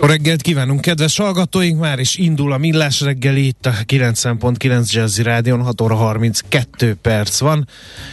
[0.00, 1.80] Jó reggelt kívánunk, kedves hallgatóink!
[1.80, 7.40] Már is indul a Millás reggeli itt a 90.9 Jazzy Rádion, 6 óra 32 perc
[7.40, 7.68] van,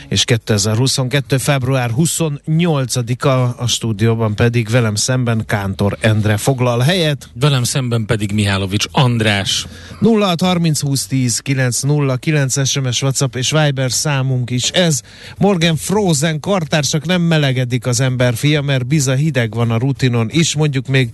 [0.07, 1.37] és 2022.
[1.37, 3.27] február 28-a
[3.61, 7.29] a stúdióban pedig velem szemben Kántor Endre foglal helyet.
[7.33, 9.65] Velem szemben pedig Mihálovics András.
[10.01, 15.01] 06 30 20 10 909 SMS, WhatsApp és Viber számunk is ez.
[15.37, 20.55] Morgan Frozen kartársak nem melegedik az ember fia, mert biza hideg van a rutinon is,
[20.55, 21.09] mondjuk még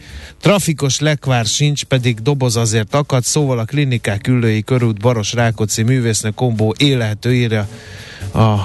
[0.60, 6.30] trafikos lekvár sincs, pedig doboz azért akad, szóval a klinikák ülői körút Baros Rákóczi művésznő
[6.30, 7.68] kombó élhető írja
[8.34, 8.56] a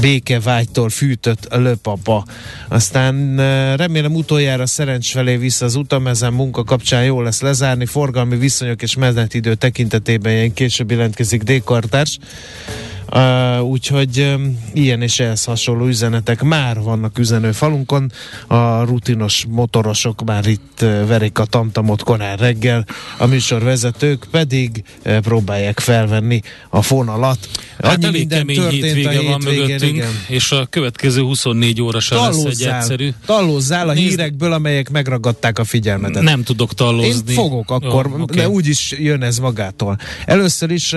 [0.00, 2.24] békevágytól fűtött löpapa.
[2.68, 3.36] Aztán
[3.76, 8.82] remélem utoljára szerencs felé vissza az utam, ezen munka kapcsán jó lesz lezárni, forgalmi viszonyok
[8.82, 12.18] és menetidő tekintetében ilyen később jelentkezik D-kartárs.
[13.14, 18.12] Uh, úgyhogy um, ilyen és ehhez hasonló üzenetek már vannak üzenő falunkon.
[18.46, 22.86] A rutinos motorosok már itt uh, verik a tamtamot korán reggel,
[23.18, 27.38] a műsorvezetők pedig uh, próbálják felvenni a fonalat.
[27.82, 30.10] Hát Annyi elég kemény hétvége van mögöttünk, igen.
[30.28, 33.10] és a következő 24 óra sem lesz egy egyszerű.
[33.26, 36.22] Tallózzál a Nézd, hírekből, amelyek megragadták a figyelmedet.
[36.22, 37.30] Nem tudok tallózni.
[37.30, 38.36] Én fogok akkor, oh, okay.
[38.36, 39.98] de úgyis jön ez magától.
[40.26, 40.94] Először is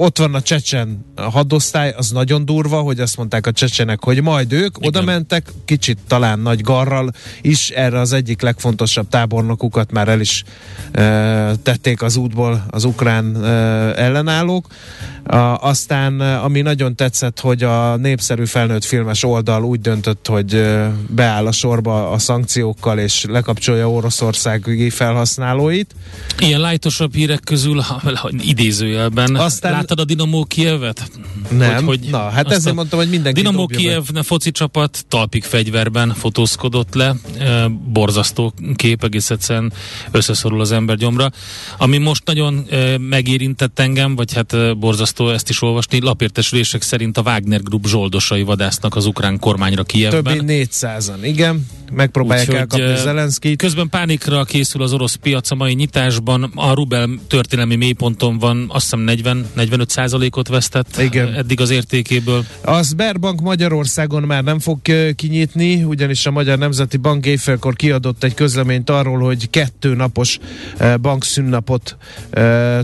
[0.00, 4.52] ott van a csecsen hadosztály, az nagyon durva, hogy azt mondták a csecsenek, hogy majd
[4.52, 4.88] ők Igen.
[4.88, 10.44] oda mentek, kicsit talán nagy garral is, erre az egyik legfontosabb tábornokukat már el is
[10.92, 13.48] e, tették az útból az ukrán e,
[14.02, 14.66] ellenállók.
[15.24, 20.78] A, aztán, ami nagyon tetszett, hogy a népszerű felnőtt filmes oldal úgy döntött, hogy
[21.08, 25.94] beáll a sorba a szankciókkal, és lekapcsolja Oroszországi felhasználóit.
[26.38, 31.10] Ilyen lájtosabb hírek közül, ha, idézőjelben, Aztán, láttad a Dinamo Kievet?
[31.50, 35.44] Nem, hogy, hogy Na, hát ezért mondtam, hogy mindenki Dinamo Kiev ne foci csapat talpig
[35.44, 39.72] fegyverben fotózkodott le, e, borzasztó kép, egész egyszerűen
[40.10, 41.30] összeszorul az ember gyomra.
[41.78, 46.00] Ami most nagyon e, megérintett engem, vagy hát e, borzasztó borzasztó ezt is olvasni.
[46.00, 50.36] Lapértesülések szerint a Wagner Group zsoldosai vadásznak az ukrán kormányra Kievben.
[50.36, 51.66] Többi 400-an, igen.
[51.94, 53.58] Megpróbálják Úgy, elkapni Zelenszkit.
[53.58, 56.52] Közben pánikra készül az orosz piac a mai nyitásban.
[56.54, 59.04] A Rubel történelmi mélyponton van, azt hiszem
[59.56, 61.34] 40-45 százalékot vesztett igen.
[61.34, 62.44] eddig az értékéből.
[62.64, 64.78] A Sberbank Magyarországon már nem fog
[65.14, 70.38] kinyitni, ugyanis a Magyar Nemzeti Bank éjfélkor kiadott egy közleményt arról, hogy kettő napos
[71.00, 71.96] bankszünnapot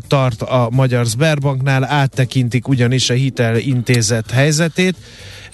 [0.08, 4.96] tart a Magyar Sberbanknál, áttekintik ugyanis a hitelintézet helyzetét.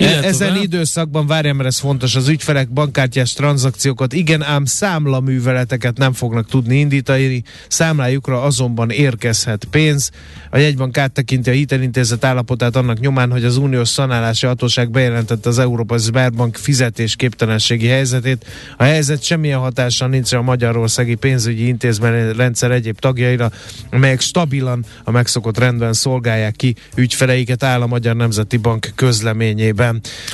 [0.03, 0.27] Illetve...
[0.27, 6.49] Ezen időszakban, várjam, mert ez fontos, az ügyfelek bankkártyás tranzakciókat, igen, ám számlaműveleteket nem fognak
[6.49, 10.11] tudni indítani, számlájukra azonban érkezhet pénz.
[10.51, 15.59] A jegybank áttekinti a hitelintézet állapotát annak nyomán, hogy az uniós szanálási hatóság bejelentette az
[15.59, 18.47] Európai Sberbank fizetésképtelenségi helyzetét.
[18.77, 23.51] A helyzet semmilyen hatással nincs a Magyarországi pénzügyi intézmény rendszer egyéb tagjaira,
[23.91, 29.92] amelyek stabilan a megszokott rendben szolgálják ki ügyfeleiket, áll a Magyar Nemzeti Bank közleményében.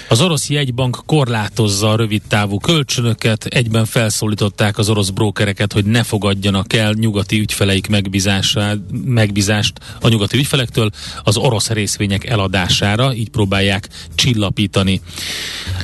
[0.08, 5.84] Az orosz jegybank korlátozza a rövid távú kölcsön kölcsönöket, egyben felszólították az orosz brókereket, hogy
[5.84, 7.86] ne fogadjanak el nyugati ügyfeleik
[9.04, 10.90] megbízást a nyugati ügyfelektől
[11.22, 15.00] az orosz részvények eladására, így próbálják csillapítani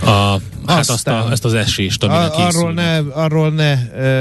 [0.03, 3.79] a, hát azt a, ezt az esést, aminek a, arról ne, arról ne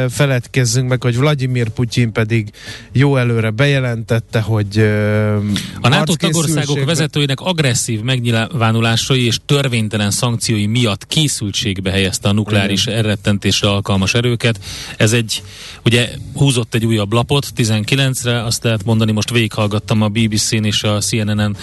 [0.09, 2.51] feledkezzünk meg, hogy Vladimir Putyin pedig
[2.91, 5.35] jó előre bejelentette, hogy uh,
[5.81, 13.69] a NATO tagországok vezetőinek agresszív megnyilvánulásai és törvénytelen szankciói miatt készültségbe helyezte a nukleáris elrettentésre
[13.69, 14.59] alkalmas erőket.
[14.97, 15.43] Ez egy,
[15.85, 20.99] ugye húzott egy újabb lapot 19-re, azt lehet mondani, most végighallgattam a BBC-n és a
[20.99, 21.55] CNN-en,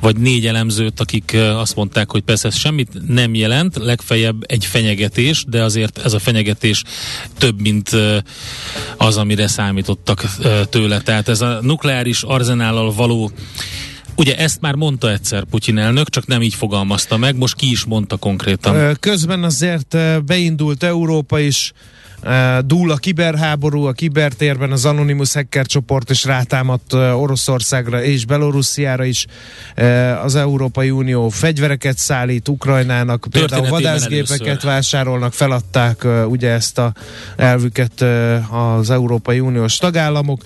[0.00, 5.44] vagy négy elemzőt, akik azt mondták, hogy persze ez semmit nem jelent, legfeljebb egy fenyegetés,
[5.48, 6.82] de azért ez a fenyegetés
[7.38, 7.90] több, mint
[8.96, 10.24] az, amire számítottak
[10.70, 11.00] tőle.
[11.00, 13.30] Tehát ez a nukleáris arzenállal való
[14.16, 17.84] Ugye ezt már mondta egyszer Putyin elnök, csak nem így fogalmazta meg, most ki is
[17.84, 18.96] mondta konkrétan.
[19.00, 21.72] Közben azért beindult Európa is
[22.64, 29.26] dúl a kiberháború, a kibertérben az Anonymous hacker csoport is rátámadt Oroszországra és Belorussziára is.
[30.22, 34.70] Az Európai Unió fegyvereket szállít Ukrajnának, például vadászgépeket először.
[34.70, 36.94] vásárolnak, feladták ugye ezt a
[37.36, 38.04] elvüket
[38.50, 40.42] az Európai Uniós tagállamok,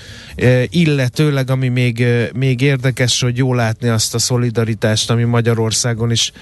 [0.71, 6.33] illetőleg ami még, még érdekes, hogy jó látni azt a szolidaritást, ami Magyarországon is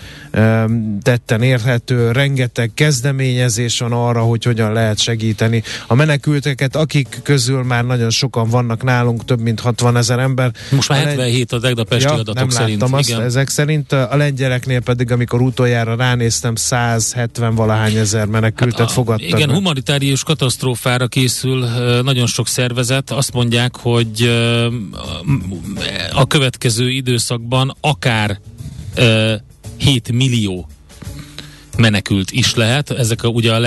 [1.03, 7.63] tetten érhető, rengeteg kezdeményezés van arra, hogy hogyan lehet segíteni segíteni a menekülteket, akik közül
[7.63, 10.51] már nagyon sokan vannak nálunk, több mint 60 ezer ember.
[10.71, 12.81] Most már 77 a tegnapesti ja, adatok nem szerint.
[12.81, 13.23] Láttam azt, igen.
[13.23, 19.29] ezek szerint a lengyeleknél pedig, amikor utoljára ránéztem, 170 valahány ezer menekültet hát a, fogadtak.
[19.29, 19.57] Igen, meg.
[19.57, 21.67] humanitárius katasztrófára készül
[22.03, 23.11] nagyon sok szervezet.
[23.11, 24.31] Azt mondják, hogy
[26.13, 28.41] a következő időszakban akár
[29.77, 30.69] 7 millió
[31.77, 32.91] menekült is lehet.
[32.91, 33.59] Ezek a, ugye a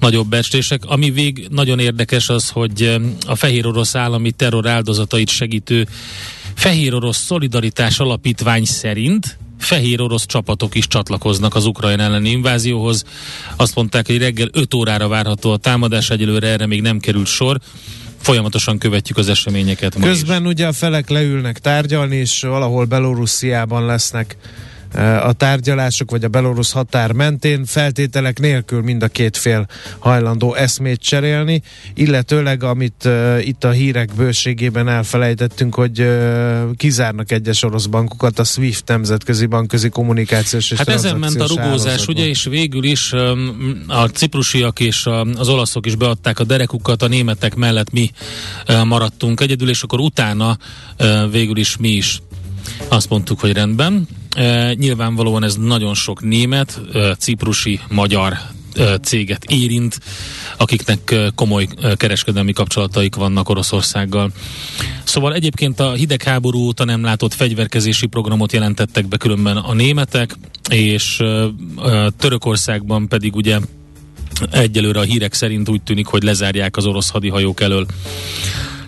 [0.00, 0.84] legnagyobb becslések.
[0.84, 5.86] Ami vég nagyon érdekes az, hogy a fehér orosz állami terror áldozatait segítő
[6.54, 13.04] Fehér Orosz Szolidaritás Alapítvány szerint fehér orosz csapatok is csatlakoznak az ukrajn elleni invázióhoz.
[13.56, 17.60] Azt mondták, hogy reggel 5 órára várható a támadás, egyelőre erre még nem került sor
[18.20, 19.96] folyamatosan követjük az eseményeket.
[20.00, 24.36] Közben ugye a felek leülnek tárgyalni, és valahol Belorussziában lesznek
[25.22, 29.66] a tárgyalások, vagy a belorusz határ mentén feltételek nélkül mind a két fél
[29.98, 31.62] hajlandó eszmét cserélni,
[31.94, 38.44] illetőleg amit uh, itt a hírek bőségében elfelejtettünk, hogy uh, kizárnak egyes orosz bankokat a
[38.44, 43.84] SWIFT nemzetközi bankközi kommunikációs és Hát ezen ment a rugózás, ugye, és végül is um,
[43.86, 48.10] a ciprusiak és a, az olaszok is beadták a derekukat, a németek mellett mi
[48.68, 50.58] uh, maradtunk egyedül, és akkor utána
[50.98, 52.20] uh, végül is mi is
[52.88, 54.08] azt mondtuk, hogy rendben.
[54.74, 56.80] Nyilvánvalóan ez nagyon sok német,
[57.18, 58.38] ciprusi, magyar
[59.02, 60.00] céget érint,
[60.56, 64.30] akiknek komoly kereskedelmi kapcsolataik vannak Oroszországgal.
[65.04, 70.36] Szóval egyébként a hidegháború óta nem látott fegyverkezési programot jelentettek be különben a németek,
[70.70, 71.22] és
[72.18, 73.58] Törökországban pedig ugye
[74.50, 77.86] egyelőre a hírek szerint úgy tűnik, hogy lezárják az orosz hadihajók elől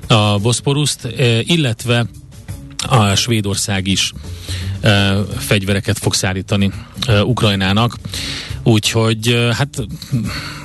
[0.06, 1.08] a Boszporuszt,
[1.43, 2.06] illetve
[2.88, 4.12] a Svédország is
[4.81, 6.73] e, fegyvereket fog szállítani
[7.06, 7.97] e, Ukrajnának.
[8.62, 9.87] Úgyhogy hát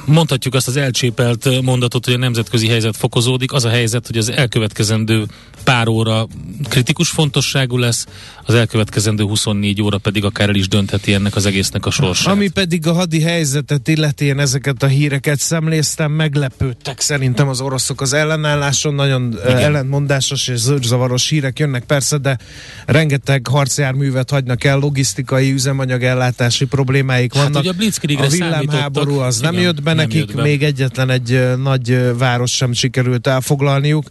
[0.05, 3.51] mondhatjuk azt az elcsépelt mondatot, hogy a nemzetközi helyzet fokozódik.
[3.51, 5.25] Az a helyzet, hogy az elkövetkezendő
[5.65, 6.27] pár óra
[6.69, 8.05] kritikus fontosságú lesz,
[8.43, 12.33] az elkövetkezendő 24 óra pedig akár el is döntheti ennek az egésznek a sorsát.
[12.33, 18.01] Ami pedig a hadi helyzetet illeti, én ezeket a híreket szemléztem, meglepődtek szerintem az oroszok
[18.01, 19.57] az ellenálláson, nagyon Igen.
[19.57, 22.37] ellentmondásos és zavaros hírek jönnek persze, de
[22.85, 27.55] rengeteg harcjárművet hagynak el, logisztikai üzemanyagellátási problémáik hát vannak.
[27.55, 30.41] Hát ugye a Blitzkriegre a villámháború az Igen, nem jött be nem nekik, jött be.
[30.41, 34.05] még egyetlen egy nagy város sem sikerült elfoglalniuk.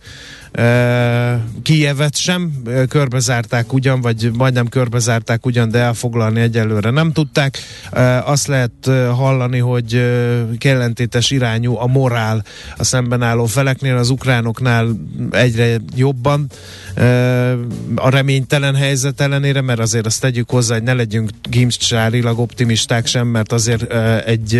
[1.62, 2.52] Kijevet sem
[2.88, 7.58] körbezárták ugyan, vagy majdnem körbezárták ugyan, de elfoglalni egyelőre nem tudták.
[8.24, 10.02] Azt lehet hallani, hogy
[10.58, 12.44] kellentétes irányú a morál
[12.76, 14.88] a szemben álló feleknél, az ukránoknál
[15.30, 16.46] egyre jobban
[17.94, 23.26] a reménytelen helyzet ellenére, mert azért azt tegyük hozzá, hogy ne legyünk gimcsárilag optimisták sem,
[23.26, 23.92] mert azért
[24.24, 24.54] egy,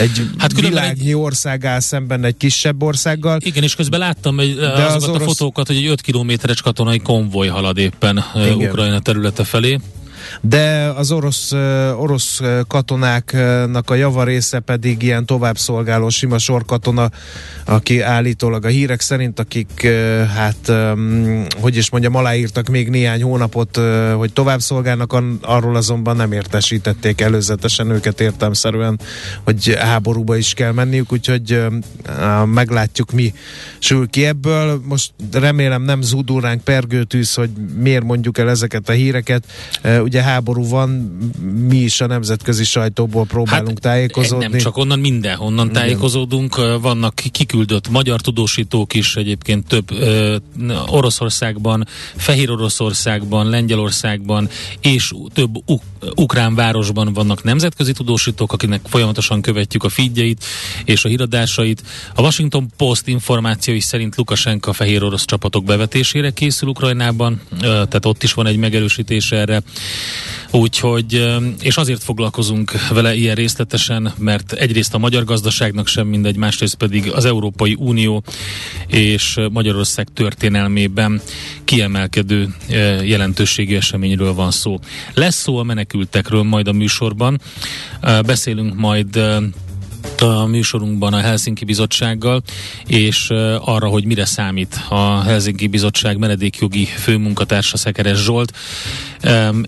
[0.00, 1.14] egy hát világnyi egy...
[1.14, 3.38] ország áll szemben egy kisebb országgal.
[3.40, 5.22] Igen, és közben láttam hogy de az orosz...
[5.22, 8.52] a fotókat, hogy egy 5 kilométeres katonai konvoj halad éppen Igen.
[8.52, 9.78] Ukrajna területe felé.
[10.40, 11.52] De az orosz,
[11.96, 17.10] orosz katonáknak a java része pedig ilyen továbbszolgáló sima sorkatona,
[17.64, 19.86] aki állítólag a hírek szerint, akik
[20.34, 20.72] hát,
[21.60, 23.80] hogy is mondjam, aláírtak még néhány hónapot,
[24.16, 29.00] hogy tovább szolgálnak, arról azonban nem értesítették előzetesen őket értelmszerűen,
[29.44, 31.62] hogy háborúba is kell menniük, úgyhogy
[32.44, 33.32] meglátjuk mi
[33.78, 34.80] sül ki ebből.
[34.84, 39.44] Most remélem nem zúdul ránk pergőtűz, hogy miért mondjuk el ezeket a híreket.
[40.00, 40.90] Ugye háború van,
[41.68, 44.46] mi is a nemzetközi sajtóból próbálunk hát, tájékozódni.
[44.46, 46.56] Nem csak onnan, mindenhonnan tájékozódunk.
[46.80, 49.90] Vannak kiküldött magyar tudósítók is egyébként több
[50.86, 54.48] Oroszországban, Fehér Oroszországban, Lengyelországban
[54.80, 55.56] és több
[56.14, 60.44] ukrán városban vannak nemzetközi tudósítók, akinek folyamatosan követjük a figyeit
[60.84, 61.82] és a híradásait.
[62.14, 68.32] A Washington Post információi szerint Lukasenka fehér orosz csapatok bevetésére készül Ukrajnában, tehát ott is
[68.32, 69.62] van egy megerősítés erre.
[70.50, 76.74] Úgyhogy, és azért foglalkozunk vele ilyen részletesen, mert egyrészt a magyar gazdaságnak sem mindegy, másrészt
[76.74, 78.22] pedig az Európai Unió
[78.86, 81.20] és Magyarország történelmében
[81.64, 82.54] kiemelkedő
[83.04, 84.78] jelentőségű eseményről van szó.
[85.14, 85.62] Lesz szó a
[85.94, 87.40] menekültekről majd a műsorban.
[88.26, 89.16] Beszélünk majd
[90.18, 92.42] a műsorunkban a Helsinki Bizottsággal,
[92.86, 98.52] és arra, hogy mire számít a Helsinki Bizottság menedékjogi főmunkatársa Szekeres Zsolt.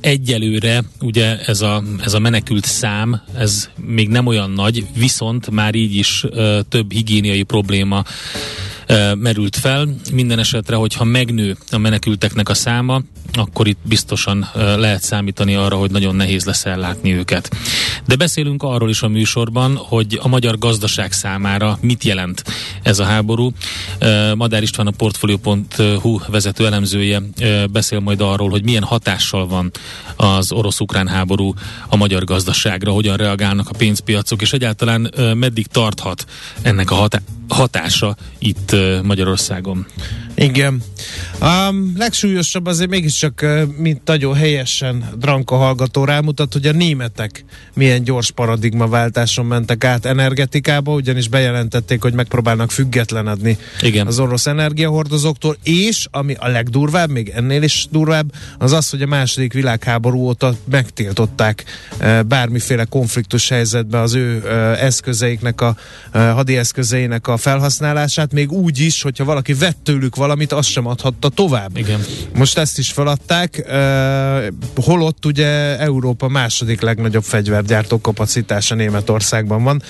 [0.00, 5.74] Egyelőre ugye ez a, ez a menekült szám, ez még nem olyan nagy, viszont már
[5.74, 6.24] így is
[6.68, 8.04] több higiéniai probléma
[9.18, 9.88] merült fel.
[10.12, 13.02] Minden esetre, hogyha megnő a menekülteknek a száma,
[13.32, 17.50] akkor itt biztosan lehet számítani arra, hogy nagyon nehéz lesz ellátni őket.
[18.06, 22.44] De beszélünk arról is a műsorban, hogy a magyar gazdaság számára mit jelent
[22.82, 23.52] ez a háború.
[24.34, 27.22] Madár István a Portfolio.hu vezető elemzője
[27.70, 29.70] beszél majd arról, hogy milyen hatással van
[30.16, 31.54] az orosz-ukrán háború
[31.88, 36.24] a magyar gazdaságra, hogyan reagálnak a pénzpiacok, és egyáltalán meddig tarthat
[36.62, 39.86] ennek a hatá- hatása itt Magyarországon.
[40.36, 40.82] Igen.
[41.40, 48.30] A legsúlyosabb azért mégiscsak, mint nagyon helyesen Dranka hallgató rámutat, hogy a németek milyen gyors
[48.30, 54.06] paradigmaváltáson mentek át energetikába, ugyanis bejelentették, hogy megpróbálnak függetlenedni Igen.
[54.06, 59.06] az orosz energiahordozóktól, és ami a legdurvább, még ennél is durvább, az az, hogy a
[59.06, 61.64] második világháború óta megtiltották
[62.26, 64.50] bármiféle konfliktus helyzetben az ő
[64.80, 65.76] eszközeiknek, a
[66.12, 71.28] hadi eszközeinek a felhasználását, még úgy is, hogyha valaki vett tőlük valamit, azt sem adhatta
[71.28, 71.76] tovább.
[71.76, 72.00] Igen.
[72.34, 79.82] Most ezt is feladták, uh, holott ugye Európa második legnagyobb fegyvergyártó kapacitása Németországban van,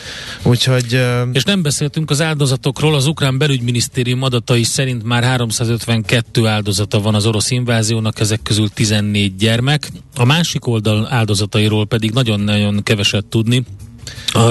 [0.42, 0.94] úgyhogy...
[0.94, 7.14] Uh, És nem beszéltünk az áldozatokról, az ukrán belügyminisztérium adatai szerint már 352 áldozata van
[7.14, 9.88] az orosz inváziónak, ezek közül 14 gyermek.
[10.16, 13.64] A másik oldal áldozatairól pedig nagyon-nagyon keveset tudni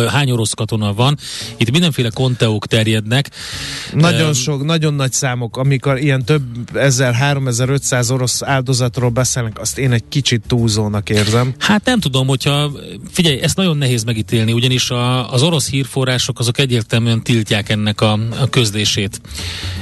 [0.10, 1.18] hány orosz katona van.
[1.58, 3.30] Itt mindenféle konteók terjednek.
[3.94, 6.44] Nagyon um, sok, nagyon nagy számok, amikor ilyen több
[6.74, 11.54] ezer, 3500 orosz áldozatról beszélnek, azt én egy kicsit túlzónak érzem.
[11.60, 12.72] Hát nem tudom, hogyha,
[13.12, 18.12] figyelj, ezt nagyon nehéz megítélni, ugyanis a, az orosz hírforrások azok egyértelműen tiltják ennek a,
[18.40, 19.22] a közlését.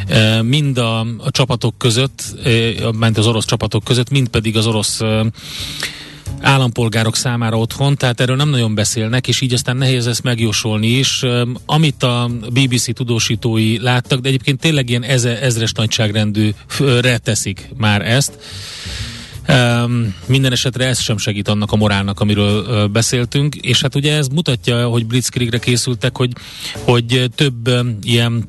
[0.07, 2.51] E, mind a, a csapatok között, e,
[2.91, 5.25] ment az orosz csapatok között, mind pedig az orosz e,
[6.41, 11.25] állampolgárok számára otthon, tehát erről nem nagyon beszélnek, és így aztán nehéz ezt megjósolni is.
[11.65, 18.37] Amit a BBC tudósítói láttak, de egyébként tényleg ilyen eze, ezres nagyságrendűre teszik már ezt.
[19.47, 24.15] Um, minden esetre ez sem segít annak a morálnak, amiről uh, beszéltünk, és hát ugye
[24.15, 26.31] ez mutatja, hogy Blitzkriegre készültek, hogy,
[26.73, 28.47] hogy több um, ilyen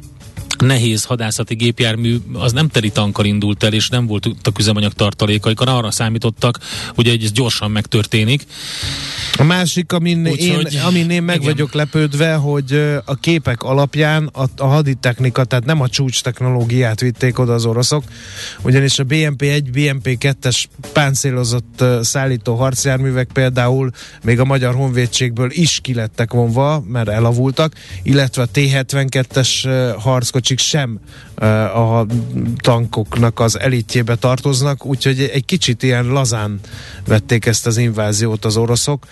[0.64, 5.58] nehéz hadászati gépjármű az nem teli tankkal indult el, és nem volt a üzemanyag tartalékaik,
[5.58, 6.58] hanem arra számítottak,
[6.94, 8.46] hogy ez gyorsan megtörténik.
[9.36, 11.50] A másik, amin, Úgy, én, hogy, amin én meg igen.
[11.50, 12.72] vagyok lepődve, hogy
[13.04, 18.04] a képek alapján a, a haditechnika, tehát nem a csúcs technológiát vitték oda az oroszok,
[18.62, 23.90] ugyanis a BMP-1, BMP-2-es páncélozott szállító harcjárművek például
[24.22, 29.66] még a magyar honvédségből is kilettek vonva, mert elavultak, illetve a T-72-es
[30.54, 30.98] harckocsik sem
[31.74, 32.06] a
[32.56, 36.60] tankoknak az elitjébe tartoznak, úgyhogy egy kicsit ilyen lazán
[37.06, 39.06] vették ezt az inváziót az oroszok.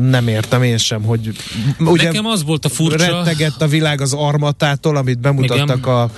[0.00, 1.36] Nem értem én sem, hogy
[1.78, 3.22] ugye Nekem az volt a furcsa.
[3.22, 6.10] Rettegett a világ az armatától, amit bemutattak, a,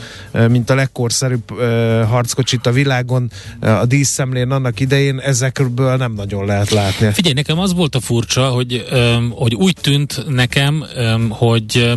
[0.48, 1.60] mint a legkorszerűbb
[2.08, 7.12] harckocsit a világon a díszszemlén annak idején, ezekből nem nagyon lehet látni.
[7.12, 8.84] Figyelj, nekem az volt a furcsa, hogy,
[9.30, 10.84] hogy úgy tűnt nekem,
[11.28, 11.92] hogy,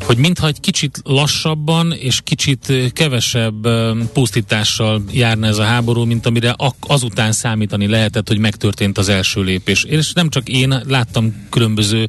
[0.00, 3.68] hogy mintha egy kicsit lassabban és kicsit kevesebb
[4.12, 9.84] pusztítással járna ez a háború, mint amire azután számítani lehetett, hogy megtörtént az első lépés.
[9.84, 12.08] És nem csak én, láttam különböző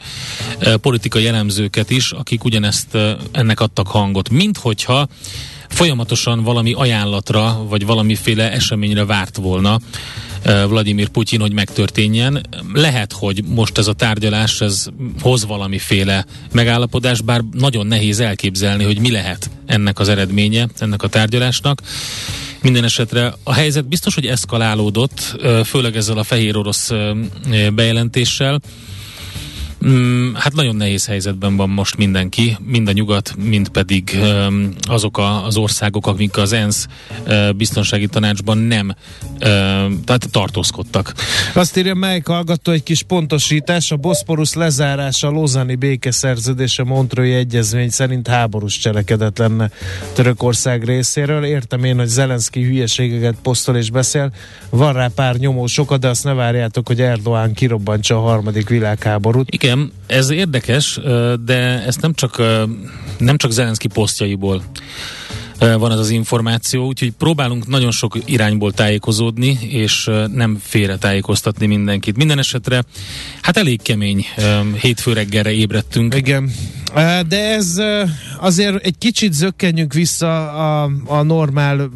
[0.81, 2.97] politikai elemzőket is, akik ugyanezt
[3.31, 4.29] ennek adtak hangot.
[4.29, 5.07] Mint hogyha
[5.71, 9.79] folyamatosan valami ajánlatra, vagy valamiféle eseményre várt volna
[10.43, 12.41] Vladimir Putyin, hogy megtörténjen.
[12.73, 14.87] Lehet, hogy most ez a tárgyalás ez
[15.21, 21.07] hoz valamiféle megállapodás, bár nagyon nehéz elképzelni, hogy mi lehet ennek az eredménye, ennek a
[21.07, 21.81] tárgyalásnak.
[22.61, 25.35] Minden esetre a helyzet biztos, hogy eszkalálódott,
[25.65, 26.91] főleg ezzel a fehér orosz
[27.73, 28.61] bejelentéssel.
[29.87, 34.19] Mm, hát nagyon nehéz helyzetben van most mindenki, mind a nyugat, mind pedig
[34.81, 36.87] azok az országok, akik az ENSZ
[37.27, 38.95] uh, biztonsági tanácsban nem
[40.05, 41.13] tehát tartózkodtak.
[41.53, 47.33] Azt írja melyik hallgató egy kis pontosítás, a Boszporusz lezárása a Lozani békeszerződés a Montrői
[47.33, 49.69] Egyezmény szerint háborús cselekedet lenne
[50.13, 51.43] Törökország részéről.
[51.43, 54.31] Értem én, hogy Zelenszky hülyeségeket posztol és beszél,
[54.69, 59.49] van rá pár nyomó sokat, de azt ne várjátok, hogy Erdoğan kirobbantsa a harmadik világháborút.
[59.51, 60.99] Igen, igen, ez érdekes,
[61.45, 62.41] de ezt nem csak,
[63.17, 64.63] nem csak Zelenszky posztjaiból
[65.59, 72.17] van ez az információ, úgyhogy próbálunk nagyon sok irányból tájékozódni, és nem félre tájékoztatni mindenkit.
[72.17, 72.83] Minden esetre,
[73.41, 74.25] hát elég kemény
[74.81, 76.15] hétfő reggelre ébredtünk.
[76.15, 76.51] Igen,
[77.27, 77.81] de ez
[78.39, 81.89] azért egy kicsit zökkenjünk vissza a, a normál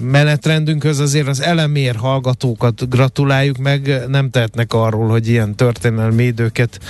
[0.00, 6.80] menetrendünkhöz azért az elemér hallgatókat gratuláljuk meg, nem tehetnek arról, hogy ilyen történelmi időket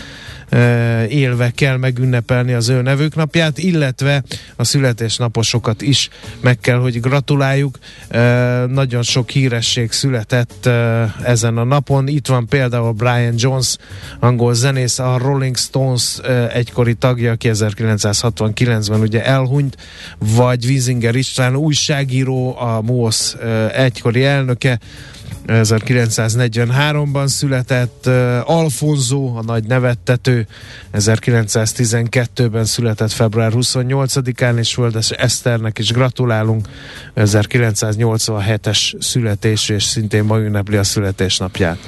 [1.08, 4.22] élve kell megünnepelni az ő nevük napját, illetve
[4.56, 6.08] a születésnaposokat is
[6.40, 7.78] meg kell, hogy gratuláljuk.
[8.68, 10.68] Nagyon sok híresség született
[11.24, 12.08] ezen a napon.
[12.08, 13.76] Itt van például Brian Jones,
[14.18, 16.18] angol zenész, a Rolling Stones
[16.52, 19.76] egykori tagja, aki 1969-ben ugye elhunyt,
[20.18, 23.36] vagy Wiesinger István újságíró, a MOSZ
[23.74, 24.78] egykori elnöke,
[25.46, 30.46] 1943-ban született, uh, Alfonso, a nagy nevettető,
[30.94, 36.68] 1912-ben született február 28-án, és Földes Eszternek is gratulálunk,
[37.16, 41.78] 1987-es születés, és szintén ma ünnepli a születésnapját.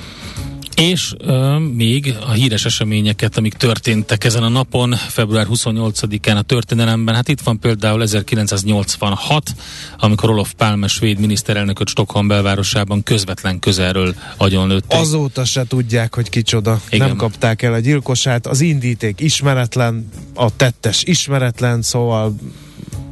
[0.77, 7.15] És uh, még a híres eseményeket, amik történtek ezen a napon, február 28-án a történelemben,
[7.15, 9.51] hát itt van például 1986,
[9.99, 15.01] amikor Olof Palme svéd miniszterelnököt Stockholm belvárosában közvetlen közelről agyonlőtték.
[15.01, 16.81] Azóta se tudják, hogy kicsoda.
[16.91, 17.07] Igen.
[17.07, 22.35] Nem kapták el a gyilkosát, az indíték ismeretlen, a tettes ismeretlen, szóval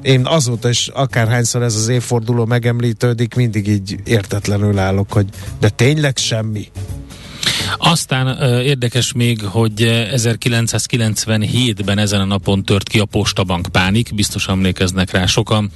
[0.02, 5.26] én azóta is akárhányszor ez az évforduló megemlítődik, mindig így értetlenül állok, hogy
[5.60, 6.70] de tényleg semmi.
[7.78, 9.72] Aztán érdekes még, hogy
[10.14, 15.70] 1997-ben ezen a napon tört ki a Postabank pánik, biztos emlékeznek rá sokan.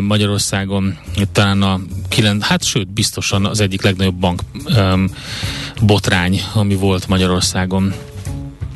[0.00, 0.98] Magyarországon
[1.32, 4.42] talán a kilen, hát sőt, biztosan az egyik legnagyobb bank
[5.82, 7.94] botrány, ami volt Magyarországon.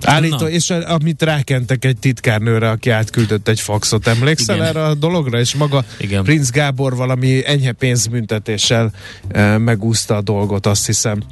[0.03, 0.51] Állító, Na.
[0.51, 4.67] és amit rákentek egy titkárnőre, aki átküldött egy faxot, emlékszel Igen.
[4.67, 5.41] erre a dologra?
[5.41, 6.25] És maga Igen.
[6.25, 8.93] Prince Gábor valami enyhe pénzbüntetéssel
[9.29, 11.23] e, megúszta a dolgot, azt hiszem.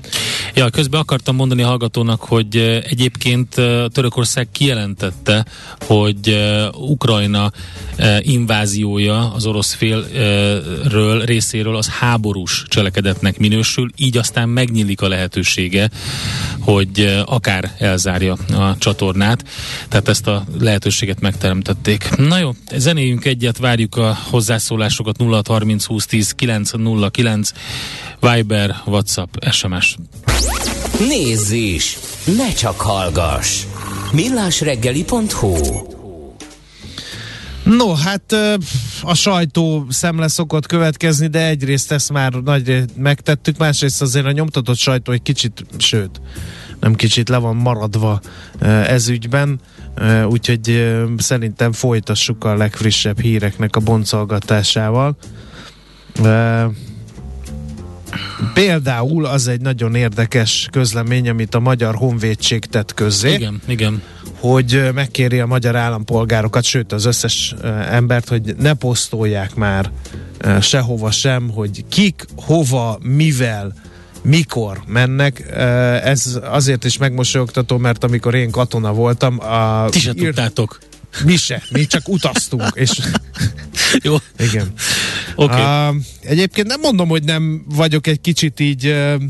[0.54, 5.44] Ja, közben akartam mondani a hallgatónak, hogy e, egyébként e, Törökország kijelentette,
[5.86, 6.38] hogy
[6.78, 7.52] Ukrajna
[8.20, 15.90] inváziója az orosz félről részéről az háborús cselekedetnek minősül, így aztán megnyílik a lehetősége,
[16.60, 19.44] hogy akár elzárja a csatornát,
[19.88, 22.16] tehát ezt a lehetőséget megteremtették.
[22.16, 27.50] Na jó, zenéjünk egyet, várjuk a hozzászólásokat 0630 20 10 909
[28.20, 29.96] Viber, WhatsApp, SMS.
[30.98, 31.98] Nézz is!
[32.36, 33.62] Ne csak hallgass!
[34.14, 35.54] millásreggeli.hu
[37.64, 38.32] No, hát
[39.02, 44.76] a sajtó szemle szokott következni, de egyrészt ezt már nagy megtettük, másrészt azért a nyomtatott
[44.76, 46.20] sajtó egy kicsit, sőt,
[46.80, 48.20] nem kicsit le van maradva
[48.86, 49.60] ez ügyben,
[50.28, 55.16] úgyhogy szerintem folytassuk a legfrissebb híreknek a boncolgatásával.
[58.54, 63.32] Például az egy nagyon érdekes közlemény, amit a Magyar Honvédség tett közzé.
[63.32, 64.02] Igen, igen.
[64.38, 67.54] Hogy megkéri a magyar állampolgárokat, sőt az összes
[67.90, 69.90] embert, hogy ne posztolják már
[70.60, 73.72] sehova sem, hogy kik, hova, mivel
[74.24, 75.50] mikor mennek.
[76.04, 79.40] Ez azért is megmosolyogtató, mert amikor én katona voltam...
[79.40, 80.24] A, Ti se ír...
[80.24, 80.78] tudtátok.
[81.24, 82.70] Mi se, mi csak utaztunk.
[82.74, 83.00] És...
[84.02, 84.16] Jó.
[84.38, 84.72] Igen.
[85.34, 85.90] Okay.
[85.90, 89.22] Uh, egyébként nem mondom, hogy nem vagyok egy kicsit így uh,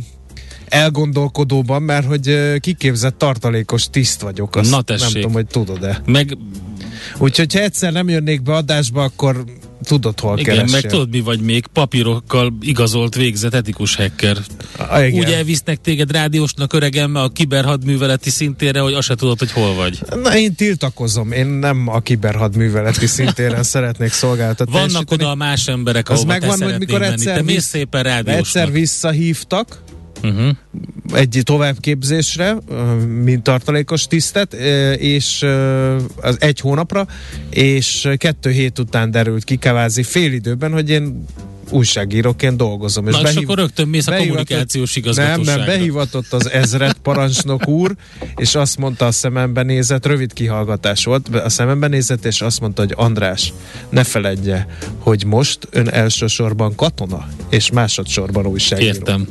[0.69, 4.57] elgondolkodóban, mert hogy ö, kiképzett tartalékos tiszt vagyok.
[4.57, 5.13] Azt Na nem tessék.
[5.13, 6.03] tudom, hogy tudod-e.
[6.07, 6.37] Meg,
[7.19, 9.45] Úgyhogy ha egyszer nem jönnék be adásba, akkor
[9.85, 10.81] tudod, hol igen, keressél.
[10.81, 14.37] meg tudod mi vagy még, papírokkal igazolt végzett etikus hacker.
[14.77, 15.19] Ah, igen.
[15.21, 19.99] Úgy elvisznek téged rádiósnak öregem a kiberhadműveleti szintére, hogy azt se tudod, hogy hol vagy.
[20.23, 21.33] Na, én tiltakozom.
[21.33, 24.73] Én nem a kiberhadműveleti szintéren szeretnék szolgáltatni.
[24.73, 27.13] Vannak oda a más emberek, ahova megvan, hogy mikor menni.
[27.13, 28.73] egyszer Te mész szépen Egyszer rádiósnak.
[28.73, 29.83] visszahívtak,
[30.25, 30.57] Uh-huh.
[31.13, 32.57] egy továbbképzésre,
[33.23, 34.53] mint tartalékos tisztet,
[34.99, 35.43] és
[36.21, 37.07] az egy hónapra,
[37.51, 41.25] és kettő hét után derült ki kvázi fél időben, hogy én
[41.71, 43.05] újságíróként dolgozom.
[43.05, 45.65] Na, és behív- akkor rögtön mész a kommunikációs Nem, igazgatóságra.
[45.65, 47.95] nem, behivatott az ezred parancsnok úr,
[48.37, 52.83] és azt mondta a szemembe nézett, rövid kihallgatás volt, a szemembe nézett, és azt mondta,
[52.83, 53.53] hogy András,
[53.89, 54.67] ne feledje,
[54.99, 58.87] hogy most ön elsősorban katona, és másodszorban újságíró.
[58.95, 59.29] Értem.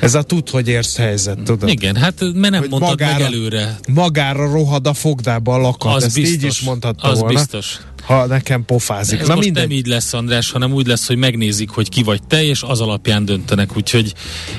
[0.00, 1.68] Ez a tud, hogy érsz helyzet, tudod?
[1.68, 3.78] Igen, hát mert nem Hogy mondtad meg magára- előre.
[3.88, 5.94] Magára rohad a fogdába a lakat.
[5.94, 6.34] Az Ezt biztos.
[6.34, 7.78] így is mondhatta az volna, biztos.
[8.08, 9.20] Ha nekem pofázik.
[9.20, 9.68] Ez Na most mindegy.
[9.68, 12.80] nem így lesz, András, hanem úgy lesz, hogy megnézik, hogy ki vagy te, és az
[12.80, 13.76] alapján döntenek.
[13.76, 14.14] Úgyhogy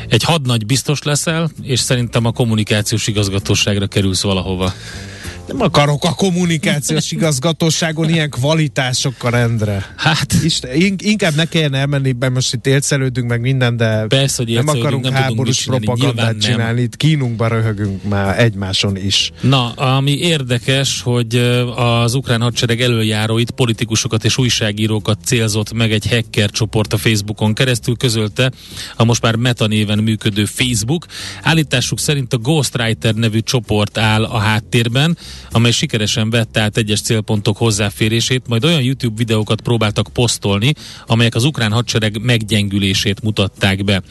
[0.08, 4.74] egy hadnagy biztos leszel, és szerintem a kommunikációs igazgatóságra kerülsz valahova.
[5.50, 9.94] Nem akarok a kommunikációs igazgatóságon ilyen kvalitásokkal rendre.
[9.98, 14.44] Hát, Isten, in- inkább ne kelljen elmenni, mert most itt élcelődünk meg minden, de Persze,
[14.44, 16.40] hogy nem akarunk nem háborús csinálni, propagandát nem.
[16.40, 16.82] csinálni.
[16.82, 19.32] Itt kínunkba röhögünk már egymáson is.
[19.42, 21.36] Na, ami érdekes, hogy
[21.76, 27.98] az ukrán hadsereg előjáróit, politikusokat és újságírókat célzott meg egy hacker csoport a Facebookon keresztül,
[27.98, 28.52] közölte
[28.96, 31.06] a most már Meta néven működő Facebook.
[31.44, 35.18] Állításuk szerint a Ghostwriter nevű csoport áll a háttérben,
[35.52, 40.74] amely sikeresen vette át egyes célpontok hozzáférését, majd olyan YouTube videókat próbáltak posztolni,
[41.08, 44.02] amelyek az ukrán hadsereg meggyengülését mutatták be.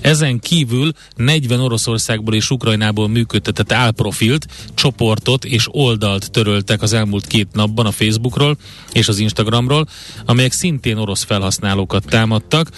[0.00, 7.48] Ezen kívül 40 Oroszországból és Ukrajnából működtetett álprofilt, csoportot és oldalt töröltek az elmúlt két
[7.52, 8.56] napban a Facebookról
[8.92, 9.88] és az Instagramról,
[10.24, 12.70] amelyek szintén orosz felhasználókat támadtak.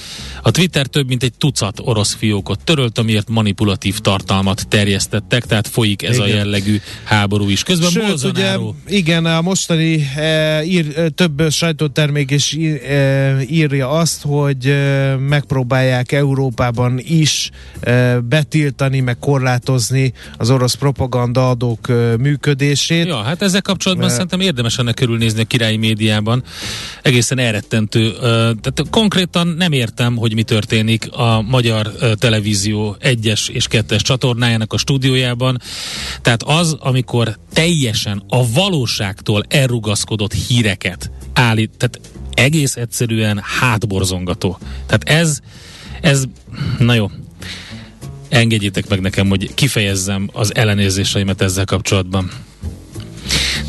[0.43, 6.03] A Twitter több mint egy tucat orosz fiókot törölt, amiért manipulatív tartalmat terjesztettek, tehát folyik
[6.03, 6.37] ez a Igen.
[6.37, 7.63] jellegű háború is.
[7.63, 13.91] Közben Sőt, ugye, igen, a mostani e, ír, e, több sajtótermék is ír, e, írja
[13.91, 22.17] azt, hogy e, megpróbálják Európában is e, betiltani, meg korlátozni az orosz propaganda adók e,
[22.17, 23.07] működését.
[23.07, 26.43] Ja, hát ezzel kapcsolatban Mert- szerintem érdemes ennek körülnézni a királyi médiában.
[27.03, 28.13] Egészen elrettentő.
[28.21, 34.03] Ö, Tehát konkrétan nem értem, hogy mi történik a magyar ö, televízió egyes és kettes
[34.03, 35.61] csatornájának a stúdiójában.
[36.23, 42.01] Tehát az, amikor teljesen a valóságtól elrugaszkodott híreket állít, tehát
[42.35, 44.59] egész egyszerűen hátborzongató.
[44.87, 45.41] Tehát ez,
[46.01, 46.25] ez,
[46.79, 47.11] na jó,
[48.29, 52.31] engedjétek meg nekem, hogy kifejezzem az ellenérzéseimet ezzel kapcsolatban.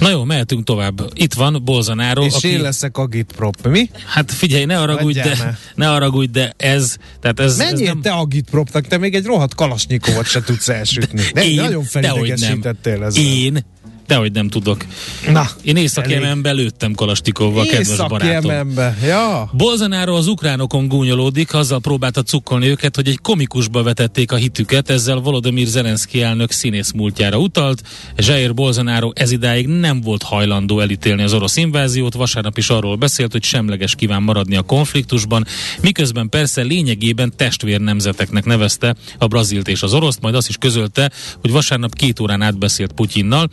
[0.01, 1.11] Na jó, mehetünk tovább.
[1.13, 2.47] Itt van Bolsonaro, És aki...
[2.47, 3.67] én leszek agitprop.
[3.67, 3.89] Mi?
[4.05, 8.01] Hát figyelj, ne haragudj, Hagyjál de, ne haragudj, de ez, tehát ez, ez Menjél nem...
[8.01, 11.21] te agitpropnak, te még egy rohadt kalasnyikovot se tudsz elsütni.
[11.33, 13.23] Ne, Én, nagyon felidegesítettél ezzel.
[13.23, 13.65] Én,
[14.11, 14.85] dehogy nem tudok.
[15.31, 16.05] Na, Én észak
[16.51, 18.27] lőttem Kalastikovval, kedves barátom.
[18.27, 18.97] Észak-Jemenbe.
[19.03, 19.49] Ja.
[19.53, 25.17] Bolsonaro az ukránokon gúnyolódik, azzal próbálta cukkolni őket, hogy egy komikusba vetették a hitüket, ezzel
[25.17, 27.81] Volodymyr Zelenszky elnök színész múltjára utalt.
[28.15, 33.43] Jair Bolsonaro ezidáig nem volt hajlandó elítélni az orosz inváziót, vasárnap is arról beszélt, hogy
[33.43, 35.45] semleges kíván maradni a konfliktusban,
[35.81, 41.11] miközben persze lényegében testvér nemzeteknek nevezte a brazilt és az oroszt, majd azt is közölte,
[41.41, 43.49] hogy vasárnap két órán átbeszélt Putyinnal.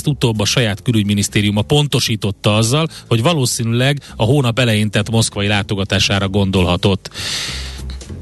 [0.00, 6.28] Ezt utóbb a saját külügyminisztériuma pontosította azzal, hogy valószínűleg a hónap elején tett moszkvai látogatásására
[6.28, 7.10] gondolhatott.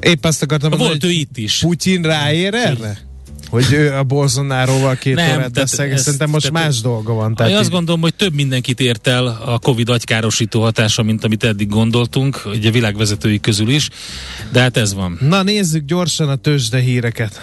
[0.00, 1.58] Épp azt akartam mondani, Volt ő hogy itt is.
[1.58, 2.98] Putyin ráér erre?
[3.50, 7.28] Hogy ő a Bolsonaroval két Nem, órát beszélget, szerintem most tehát- más dolga van.
[7.28, 11.24] Én Tehát azt így- gondolom, hogy több mindenkit ért el a Covid agykárosító hatása, mint
[11.24, 13.88] amit eddig gondoltunk, ugye világvezetői közül is,
[14.52, 15.18] de hát ez van.
[15.20, 17.42] Na nézzük gyorsan a tőzsde híreket.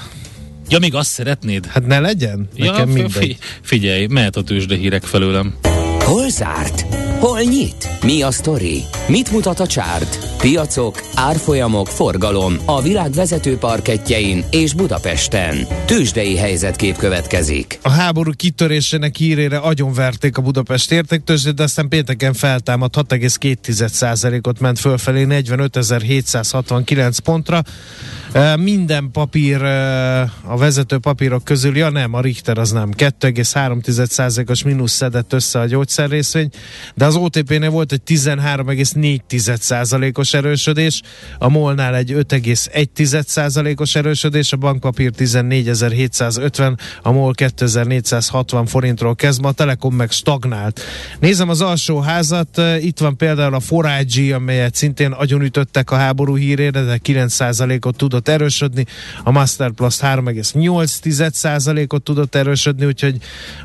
[0.69, 1.65] Ja, még azt szeretnéd?
[1.65, 2.47] Hát ne legyen?
[2.55, 3.11] Nekem ja, mindegy.
[3.11, 5.55] fi- figyelj, mehet a tőzsde hírek felőlem.
[5.99, 7.04] Hol zárt?
[7.25, 7.89] Hol nyit?
[8.03, 8.83] Mi a sztori?
[9.07, 10.37] Mit mutat a csárt?
[10.37, 15.67] Piacok, árfolyamok, forgalom a világ vezető parketjein és Budapesten.
[15.85, 17.79] Tősdei helyzetkép következik.
[17.81, 25.25] A háború kitörésének hírére agyonverték a Budapest értéktőzsdét, de aztán pénteken feltámad 6,2%-ot ment fölfelé
[25.29, 27.61] 45.769 pontra.
[28.55, 29.61] Minden papír
[30.43, 35.65] a vezető papírok közül, ja nem, a Richter az nem, 2,3%-os mínusz szedett össze a
[35.65, 36.49] gyógyszerrészvény,
[36.93, 41.01] de az OTP-nél volt egy 13,4%-os erősödés,
[41.37, 49.51] a MOL-nál egy 5,1%-os erősödés, a bankpapír 14.750, a MOL 2460 forintról kezd, ma a
[49.51, 50.81] Telekom meg stagnált.
[51.19, 56.81] Nézem az alsó házat, itt van például a Forágyi, amelyet szintén agyonütöttek a háború hírére,
[56.81, 58.85] de 9%-ot tudott erősödni,
[59.23, 63.17] a Masterplast 3,8%-ot tudott erősödni, úgyhogy,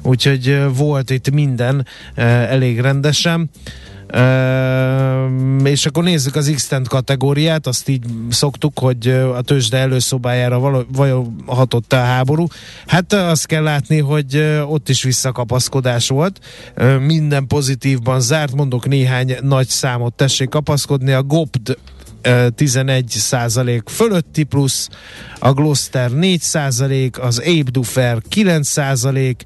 [0.03, 3.40] úgyhogy volt itt minden elég rendesen.
[3.41, 3.71] Uh,
[5.65, 11.93] és akkor nézzük az x kategóriát, azt így szoktuk, hogy a tőzsde előszobájára vajon hatott
[11.93, 12.47] a háború.
[12.87, 16.41] Hát azt kell látni, hogy ott is visszakapaszkodás volt.
[17.01, 21.13] Minden pozitívban zárt, mondok néhány nagy számot, tessék kapaszkodni.
[21.13, 21.77] A GOPD
[22.55, 24.89] 11 százalék fölötti plusz,
[25.39, 29.45] a Gloster 4 százalék, az Ape Dufer 9 százalék,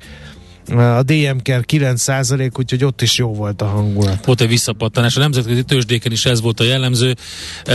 [0.68, 4.24] a DM-ker 9% úgyhogy ott is jó volt a hangulat.
[4.24, 5.16] Volt egy visszapattanás.
[5.16, 7.16] A nemzetközi tőzsdéken is ez volt a jellemző.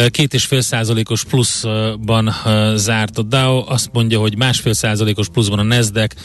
[0.09, 2.33] Két és fél százalékos pluszban
[2.75, 6.15] zárt a Dow, azt mondja, hogy másfél százalékos pluszban a Nasdaq,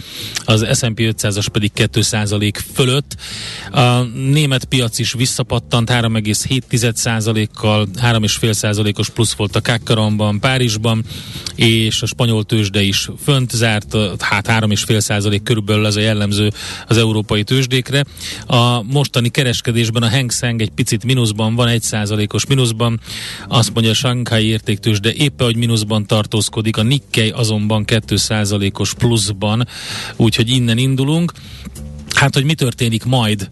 [0.45, 3.17] az S&P 500-as pedig 2 százalék fölött.
[3.73, 4.01] A
[4.33, 11.05] német piac is visszapattant 3,7 százalékkal, 3,5 százalékos plusz volt a Kakkaramban, Párizsban,
[11.55, 16.53] és a spanyol tőzsde is fönt zárt, hát 3,5 százalék körülbelül ez a jellemző
[16.87, 18.05] az európai tőzsdékre.
[18.47, 23.01] A mostani kereskedésben a Hang Seng egy picit mínuszban van, egy százalékos mínuszban.
[23.49, 29.69] Azt mondja a Shanghai értéktőzsde éppen, hogy mínuszban tartózkodik, a Nikkei azonban 2 százalékos pluszban,
[30.17, 31.33] úgyhogy innen indulunk.
[32.15, 33.51] Hát, hogy mi történik majd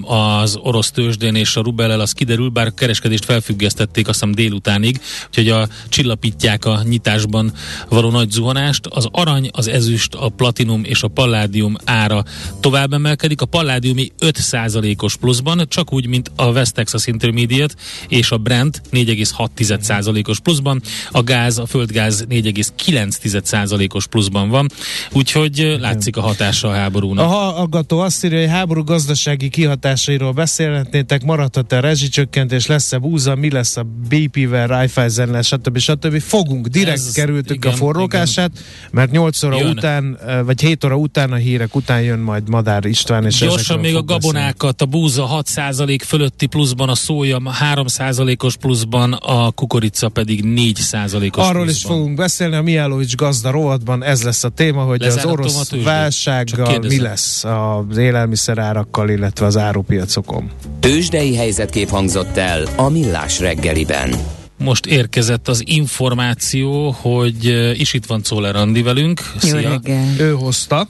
[0.00, 5.00] az orosz tőzsdén és a rubellel, az kiderül, bár a kereskedést felfüggesztették azt hiszem délutánig,
[5.26, 7.52] úgyhogy a csillapítják a nyitásban
[7.88, 8.86] való nagy zuhanást.
[8.86, 12.24] Az arany, az ezüst, a platinum és a palládium ára
[12.60, 13.40] tovább emelkedik.
[13.40, 17.74] A palládiumi 5%-os pluszban, csak úgy, mint a West Texas Intermediate
[18.08, 24.68] és a Brent 4,6%-os pluszban, a gáz, a földgáz 4,9%-os pluszban van,
[25.12, 27.30] úgyhogy látszik a hatása a háborúnak.
[27.30, 33.50] A hallgató azt írja, hogy háború gazdasági kihatásairól beszélhetnétek, maradhat-e a rezsicsökkentés, lesz-e búza, mi
[33.50, 35.78] lesz a BP-vel, Raiffeisen-nel, stb.
[35.78, 36.20] stb.
[36.20, 38.90] Fogunk, direkt Ez, kerültük igen, a forrókását, igen.
[38.90, 39.70] mert 8 óra jön.
[39.70, 43.94] után, vagy 7 óra után a hírek után jön majd Madár István, és Gyorsan még
[43.94, 47.40] a gabonákat, a búza 6% fölötti pluszban, a szója
[47.74, 51.68] 3%-os pluszban, a kukorica pedig 4%-os Arról pluszban.
[51.68, 55.72] is fogunk beszélni, a Miálovics gazda rovatban ez lesz a téma, hogy Lezárt az orosz
[55.84, 60.50] válsággal mi lesz a az élelmiszerárakkal, illetve az árupiacokon.
[60.80, 64.14] Tőzsdei helyzetkép hangzott el a Millás reggeliben.
[64.58, 67.44] Most érkezett az információ, hogy
[67.80, 69.20] is itt van Czoller Andi velünk.
[69.38, 69.80] Szia.
[70.18, 70.88] Ő hozta.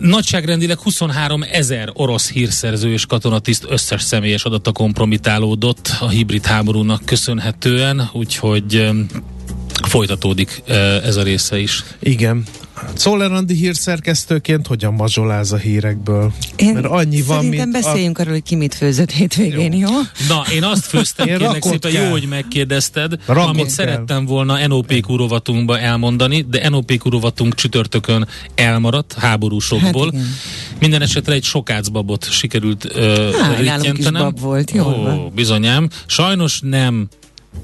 [0.00, 8.10] Nagyságrendileg 23 ezer orosz hírszerző és katonatiszt összes személyes adata kompromitálódott a hibrid háborúnak köszönhetően,
[8.12, 8.90] úgyhogy
[9.88, 10.62] folytatódik
[11.04, 11.84] ez a része is.
[11.98, 12.44] Igen.
[12.94, 16.32] Szoller Andi hírszerkesztőként hogyan mazsoláz a hírekből?
[16.56, 18.20] Én Mert annyi van, mint beszéljünk a...
[18.20, 19.78] arról, hogy ki mit főzött hétvégén, jó?
[19.78, 19.96] jó?
[20.28, 23.72] Na, én azt főztem, én kérlek szépen, jó, hogy megkérdezted, rakot amit kell.
[23.72, 30.12] szerettem volna NOP kurovatunkba elmondani, de NOP kurovatunk csütörtökön elmaradt háborúsokból.
[30.14, 30.22] Hát
[30.80, 34.86] Minden esetre egy sokácbabot sikerült uh, Há, bab volt, jó.
[34.86, 35.88] Ó, bizonyám.
[36.06, 37.08] Sajnos nem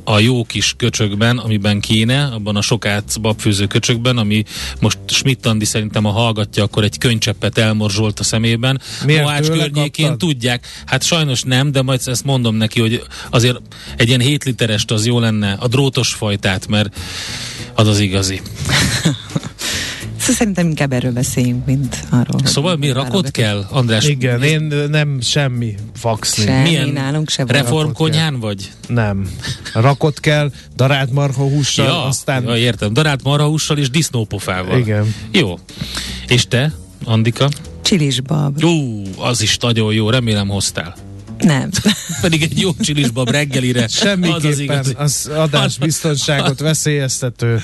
[0.04, 4.42] a jó kis köcsökben, amiben kéne, abban a sokát babfőző köcsökben, ami
[4.80, 8.80] most Schmidt Andi szerintem a hallgatja, akkor egy könycseppet elmorzsolt a szemében.
[9.04, 10.28] Miért Mohács környékén kaptad?
[10.28, 10.66] tudják.
[10.86, 13.60] Hát sajnos nem, de majd ezt mondom neki, hogy azért
[13.96, 16.96] egy ilyen 7 literest az jó lenne, a drótos fajtát, mert
[17.74, 18.40] az az igazi.
[20.26, 22.40] Szóval szerintem inkább erről beszéljünk, mint arról.
[22.44, 24.06] Szóval mi rakott kell, András?
[24.06, 26.44] Igen, én nem semmi faxni.
[26.44, 28.72] Semmi, Milyen nálunk sem reformkonyhán vagy?
[28.88, 29.30] Nem.
[29.74, 32.44] Rakott kell, darált marhahússal, ja, aztán...
[32.44, 32.92] Ja, értem.
[32.92, 34.78] Darált marhahússal és disznópofával.
[34.78, 35.14] Igen.
[35.32, 35.58] Jó.
[36.28, 36.72] És te,
[37.04, 37.48] Andika?
[37.82, 38.64] Csilisbab.
[38.64, 40.94] Ú, az is nagyon jó, remélem hoztál.
[41.38, 41.70] Nem.
[42.20, 43.88] Pedig egy jó csilisbab reggelire.
[44.04, 47.62] Semmiképpen az, az adásbiztonságot veszélyeztető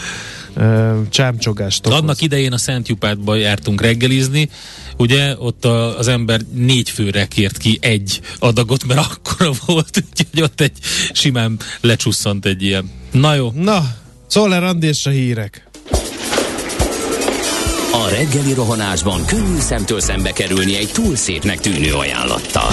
[1.08, 1.98] csámcsogást okoz.
[1.98, 4.48] Annak idején a Szent Jupátba jártunk reggelizni,
[4.96, 10.42] ugye ott a, az ember négy főre kért ki egy adagot, mert akkora volt, hogy
[10.42, 10.76] ott egy
[11.12, 12.90] simán lecsusszant egy ilyen.
[13.10, 13.52] Na jó.
[13.54, 13.94] Na,
[14.26, 15.66] Szoller Andi és a hírek.
[17.92, 22.72] A reggeli rohanásban könnyű szemtől szembe kerülni egy túl szépnek tűnő ajánlattal.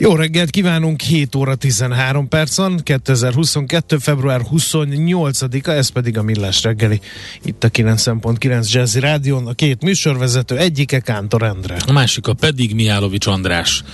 [0.00, 3.98] Jó reggelt kívánunk, 7 óra 13 percon, 2022.
[3.98, 7.00] február 28-a, ez pedig a Millás reggeli.
[7.44, 11.76] Itt a 9.9 Jazzy Rádion, a két műsorvezető, egyike Kántor Endre.
[11.86, 13.84] A másika pedig Mihálovics András.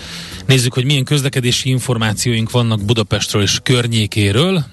[0.47, 4.65] Nézzük, hogy milyen közlekedési információink vannak Budapestről és környékéről.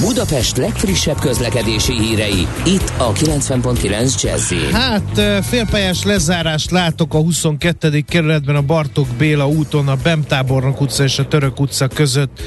[0.00, 8.00] Budapest legfrissebb közlekedési hírei, itt a 90.9 jazz Hát félpályás lezárást látok a 22.
[8.00, 12.40] kerületben a Bartók Béla úton, a Bemtábornok utca és a Török utca között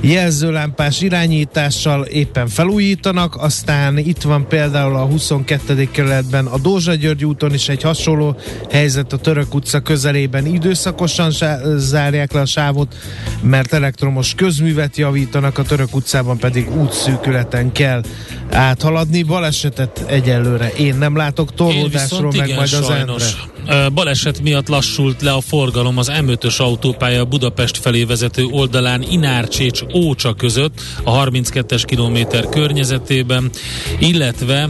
[0.00, 5.88] jelzőlámpás irányítással éppen felújítanak, aztán itt van például a 22.
[5.90, 8.36] kerületben a Dózsa György úton is egy hasonló
[8.70, 11.30] helyzet a Török utca közelében időszakosan
[11.76, 12.94] zárják le a sávot,
[13.42, 18.02] mert elektromos közművet javítanak, a Török utcában pedig útszűkületen kell
[18.50, 19.22] áthaladni.
[19.22, 23.22] Balesetet egyelőre én nem látok, torlódásról meg igen, majd az sajnos.
[23.22, 23.51] Endre.
[23.94, 30.34] Baleset miatt lassult le a forgalom az M5-ös autópálya Budapest felé vezető oldalán Inárcsécs Ócsa
[30.34, 33.50] között a 32-es kilométer környezetében,
[33.98, 34.68] illetve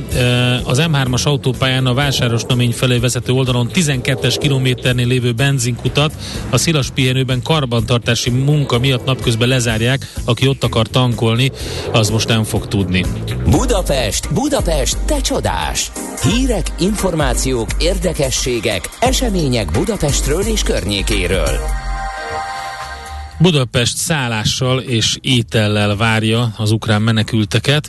[0.65, 6.13] az M3-as autópályán a Vásáros Namény felé vezető oldalon 12-es kilométernél lévő benzinkutat
[6.51, 11.51] a szilas pihenőben karbantartási munka miatt napközben lezárják, aki ott akar tankolni,
[11.93, 13.05] az most nem fog tudni.
[13.51, 15.91] Budapest, Budapest, te csodás!
[16.23, 21.59] Hírek, információk, érdekességek, események Budapestről és környékéről.
[23.39, 27.89] Budapest szállással és étellel várja az ukrán menekülteket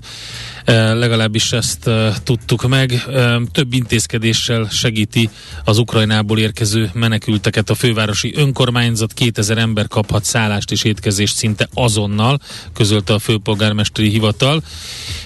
[0.66, 1.90] legalábbis ezt
[2.24, 3.06] tudtuk meg.
[3.52, 5.30] Több intézkedéssel segíti
[5.64, 9.14] az Ukrajnából érkező menekülteket a fővárosi önkormányzat.
[9.14, 12.40] 2000 ember kaphat szállást és étkezést szinte azonnal,
[12.74, 14.64] közölte a főpolgármesteri hivatal.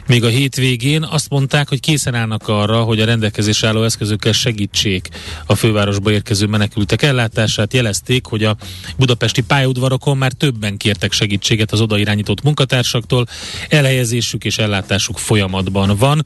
[0.07, 5.09] Még a hétvégén azt mondták, hogy készen állnak arra, hogy a rendelkezés álló eszközökkel segítsék
[5.45, 7.73] a fővárosba érkező menekültek ellátását.
[7.73, 8.57] Jelezték, hogy a
[8.97, 13.25] budapesti pályaudvarokon már többen kértek segítséget az odairányított munkatársaktól.
[13.69, 16.25] Elhelyezésük és ellátásuk folyamatban van.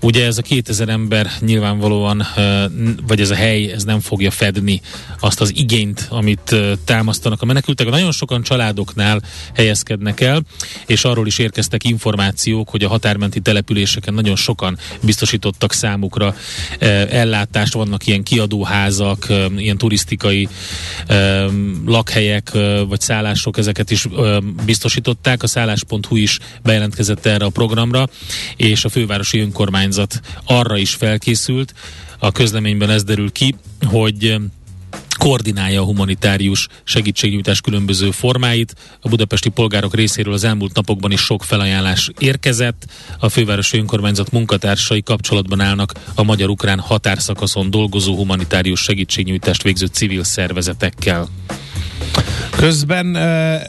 [0.00, 2.26] Ugye ez a 2000 ember nyilvánvalóan,
[3.06, 4.80] vagy ez a hely, ez nem fogja fedni
[5.20, 7.88] azt az igényt, amit támasztanak a menekültek.
[7.88, 9.22] Nagyon sokan családoknál
[9.54, 10.42] helyezkednek el,
[10.86, 16.34] és arról is érkeztek információk, hogy a határmenti településeken nagyon sokan biztosítottak számukra
[17.10, 20.48] ellátást, vannak ilyen kiadóházak, ilyen turisztikai
[21.86, 22.50] lakhelyek,
[22.88, 24.06] vagy szállások, ezeket is
[24.64, 25.42] biztosították.
[25.42, 28.03] A szállás.hu is bejelentkezett erre a programra,
[28.56, 31.74] és a fővárosi önkormányzat arra is felkészült.
[32.18, 33.54] A közleményben ez derül ki,
[33.86, 34.36] hogy
[35.18, 38.74] koordinálja a humanitárius segítségnyújtás különböző formáit.
[39.00, 42.86] A budapesti polgárok részéről az elmúlt napokban is sok felajánlás érkezett.
[43.18, 51.28] A fővárosi önkormányzat munkatársai kapcsolatban állnak a magyar-ukrán határszakaszon dolgozó humanitárius segítségnyújtást végző civil szervezetekkel.
[52.50, 53.16] Közben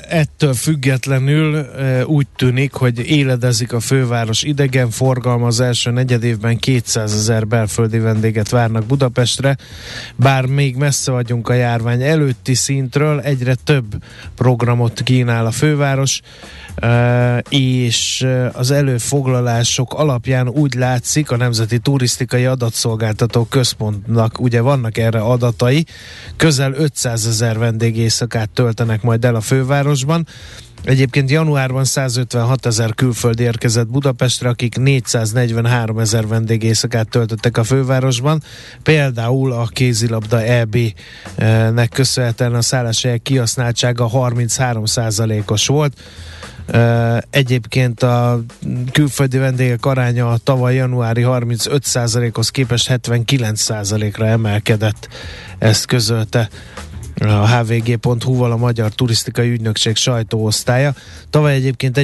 [0.10, 1.66] ettől függetlenül
[2.06, 8.50] úgy tűnik, hogy éledezik a főváros idegen forgalma az első negyedévben 200 ezer belföldi vendéget
[8.50, 9.58] várnak Budapestre,
[10.16, 13.86] bár még messze vagyunk a járvány előtti szintről, egyre több
[14.36, 16.22] programot kínál a főváros,
[17.50, 25.86] és az előfoglalások alapján úgy látszik, a Nemzeti Turisztikai Adatszolgáltató Központnak ugye vannak erre adatai,
[26.36, 30.28] közel 500 ezer vendég éjszakát töltenek majd el a fővárosban.
[30.84, 38.44] Egyébként januárban 156 ezer külföldi érkezett Budapestre, akik 443 ezer vendégészakát töltöttek a fővárosban.
[38.84, 44.84] Például a kézilabda EB-nek köszönhetően a szálláshelyek kihasználtsága 33
[45.48, 45.94] os volt.
[47.30, 48.42] Egyébként a
[48.92, 55.08] külföldi vendégek aránya a tavaly januári 35%-hoz képest 79%-ra emelkedett.
[55.58, 56.50] Ezt közölte
[57.16, 60.94] a hvg.hu-val a Magyar Turisztikai Ügynökség sajtóosztálya.
[61.30, 61.98] Tavaly egyébként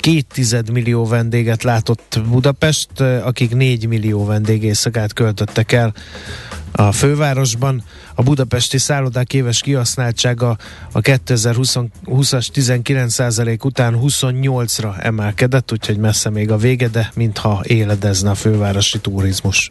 [0.00, 5.94] két millió vendéget látott Budapest, akik 4 millió vendég éjszakát költöttek el
[6.72, 7.82] a fővárosban.
[8.14, 10.56] A budapesti szállodák éves kihasználtsága
[10.92, 18.34] a 2020-as 19% után 28-ra emelkedett, úgyhogy messze még a vége, de mintha éledezne a
[18.34, 19.70] fővárosi turizmus.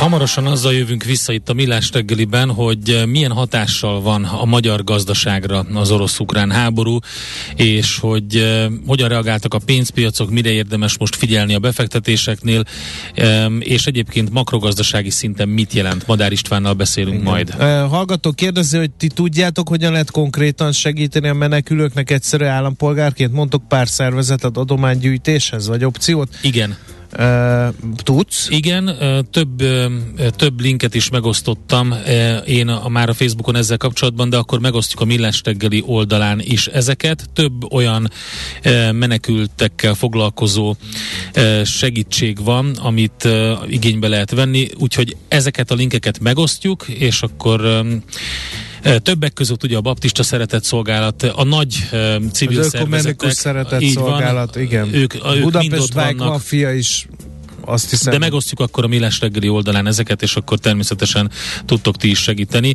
[0.00, 4.84] Hamarosan azzal jövünk vissza itt a Millás reggeliben, hogy eh, milyen hatással van a magyar
[4.84, 6.98] gazdaságra az orosz-ukrán háború,
[7.56, 12.64] és hogy uh, hogyan reagáltak a pénzpiacok, mire érdemes most figyelni a befektetéseknél,
[13.58, 16.06] és egyébként makrogazdasági szinten mit jelent.
[16.06, 17.26] Madár Istvánnal beszélünk Igen.
[17.26, 17.54] majd.
[17.54, 23.32] Uh, hallgató kérdezi, hogy ti tudjátok, hogyan lehet konkrétan segíteni a menekülőknek egyszerű állampolgárként?
[23.32, 26.28] Mondtok pár szervezetet adománygyűjtéshez, vagy opciót?
[26.42, 26.76] Igen.
[27.96, 28.48] Tudsz?
[28.50, 28.96] Igen,
[29.30, 29.62] több,
[30.36, 31.94] több linket is megosztottam
[32.46, 36.66] én a, már a Facebookon ezzel kapcsolatban, de akkor megosztjuk a Millás reggeli oldalán is
[36.66, 37.30] ezeket.
[37.32, 38.10] Több olyan
[38.92, 40.76] menekültekkel foglalkozó
[41.64, 43.28] segítség van, amit
[43.66, 47.84] igénybe lehet venni, úgyhogy ezeket a linkeket megosztjuk, és akkor
[49.02, 51.88] Többek között ugye a baptista szeretett szolgálat, a nagy
[52.32, 53.30] civil az szervezetek.
[53.30, 54.94] szeretett szolgálat, van, igen.
[54.94, 57.06] Ők, ők Budapest Bike Mafia is
[57.70, 58.12] azt hiszem.
[58.12, 61.30] De megosztjuk akkor a Millás reggeli oldalán ezeket, és akkor természetesen
[61.66, 62.74] tudtok ti is segíteni.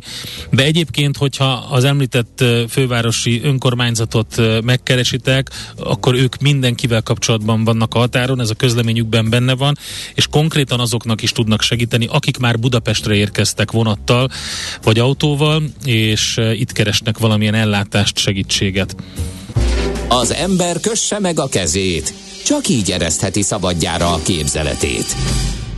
[0.50, 8.40] De egyébként, hogyha az említett fővárosi önkormányzatot megkeresitek, akkor ők mindenkivel kapcsolatban vannak a határon,
[8.40, 9.78] ez a közleményükben benne van,
[10.14, 14.28] és konkrétan azoknak is tudnak segíteni, akik már Budapestre érkeztek vonattal
[14.82, 18.96] vagy autóval, és itt keresnek valamilyen ellátást, segítséget.
[20.08, 25.16] Az ember kösse meg a kezét csak így eresztheti szabadjára a képzeletét.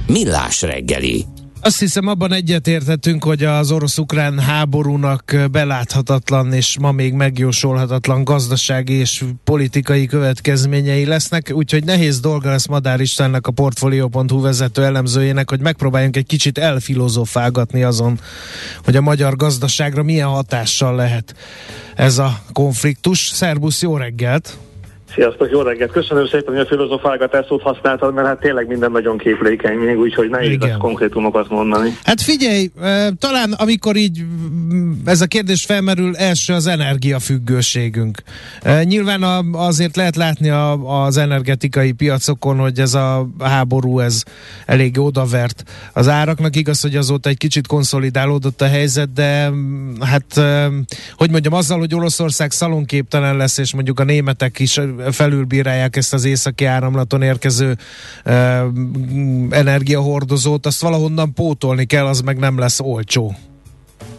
[0.07, 1.25] Millás reggeli.
[1.61, 9.25] Azt hiszem abban egyetértettünk, hogy az orosz-ukrán háborúnak beláthatatlan és ma még megjósolhatatlan gazdasági és
[9.45, 16.17] politikai következményei lesznek, úgyhogy nehéz dolga lesz Madár Istennek a Portfolio.hu vezető elemzőjének, hogy megpróbáljunk
[16.17, 18.21] egy kicsit elfilozofálgatni azon,
[18.85, 21.35] hogy a magyar gazdaságra milyen hatással lehet
[21.95, 23.27] ez a konfliktus.
[23.27, 24.59] Szerbusz, jó reggelt!
[25.15, 25.91] Sziasztok, jó reggelt!
[25.91, 30.29] Köszönöm szépen, hogy a filozofálgatás szót használtad, mert hát tényleg minden nagyon képlékeny még, úgyhogy
[30.29, 31.97] nehéz lesz konkrétumokat mondani.
[32.05, 32.71] Hát figyelj,
[33.19, 34.23] talán amikor így
[34.73, 38.23] mm, ez a kérdés felmerül, első az energiafüggőségünk.
[38.83, 40.49] Nyilván azért lehet látni
[40.85, 44.23] az energetikai piacokon, hogy ez a háború, ez
[44.67, 46.57] elég odavert az áraknak.
[46.57, 50.41] Igaz, hogy azóta egy kicsit konszolidálódott a helyzet, de mm, hát,
[51.17, 54.81] hogy mondjam, azzal, hogy Oroszország szalonképtelen lesz, és mondjuk a németek is
[55.11, 57.77] felülbírálják ezt az északi áramlaton érkező
[59.51, 63.35] energiahordozót, azt valahonnan pótolni kell, az meg nem lesz olcsó.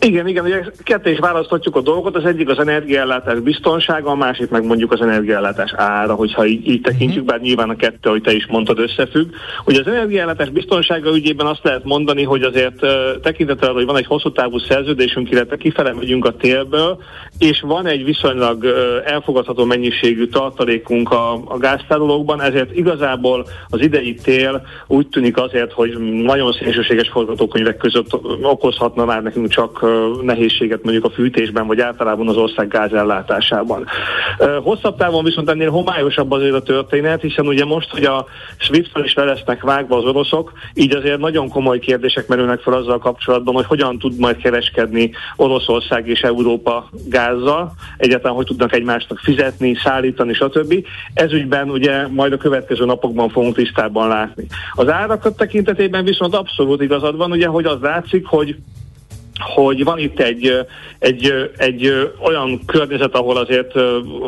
[0.01, 4.49] Igen, igen, ugye ketté is választhatjuk a dolgot, az egyik az energiállátás biztonsága, a másik
[4.49, 8.33] meg mondjuk az energiállátás ára, hogyha így, így tekintjük, bár nyilván a kettő, hogy te
[8.33, 9.29] is mondtad, összefügg.
[9.65, 12.89] Ugye az energiállátás biztonsága ügyében azt lehet mondani, hogy azért uh,
[13.21, 16.97] tekintettel, hogy van egy hosszú távú szerződésünk, illetve kifele megyünk a télből,
[17.37, 18.65] és van egy viszonylag
[19.05, 25.97] elfogadható mennyiségű tartalékunk a, a gáztárolókban, ezért igazából az idei tél úgy tűnik azért, hogy
[26.23, 29.68] nagyon szélsőséges forgatókönyvek között okozhatna már nekünk csak
[30.21, 33.85] nehézséget mondjuk a fűtésben, vagy általában az ország gázellátásában.
[34.61, 38.25] Hosszabb távon viszont ennél homályosabb azért a történet, hiszen ugye most, hogy a
[38.57, 42.97] swift is fel lesznek vágva az oroszok, így azért nagyon komoly kérdések merülnek fel azzal
[42.97, 49.75] kapcsolatban, hogy hogyan tud majd kereskedni Oroszország és Európa gázzal, egyáltalán hogy tudnak egymásnak fizetni,
[49.83, 50.85] szállítani, stb.
[51.13, 54.45] Ez ügyben ugye majd a következő napokban fogunk tisztában látni.
[54.73, 58.55] Az árakat tekintetében viszont abszolút igazad van, ugye, hogy az látszik, hogy
[59.39, 60.65] hogy van itt egy,
[60.99, 63.71] egy, egy olyan környezet, ahol azért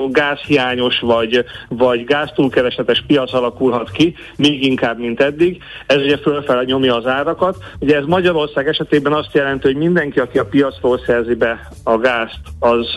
[0.10, 5.64] gázhiányos vagy, vagy gáztúlkeresetes piac alakulhat ki, még inkább, mint eddig.
[5.88, 7.58] Ez ugye fölfele nyomja az árakat.
[7.80, 12.40] Ugye ez Magyarország esetében azt jelenti, hogy mindenki, aki a piacról szerzi be a gázt,
[12.60, 12.88] az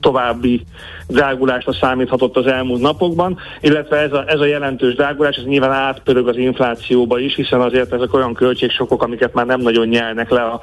[0.00, 0.62] további
[1.08, 6.28] drágulásra számíthatott az elmúlt napokban, illetve ez a, ez a jelentős drágulás, ez nyilván átpörög
[6.28, 10.60] az inflációba is, hiszen azért ezek olyan költségsokok, amiket már nem nagyon nyelnek le a,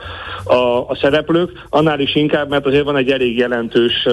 [0.54, 4.08] a, a szereplők, annál is inkább, mert azért van egy elég jelentős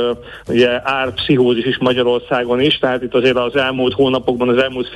[0.48, 4.88] ugye, árpszichózis is Magyarországon is, tehát itt azért az elmúlt hónapokban, az elmúlt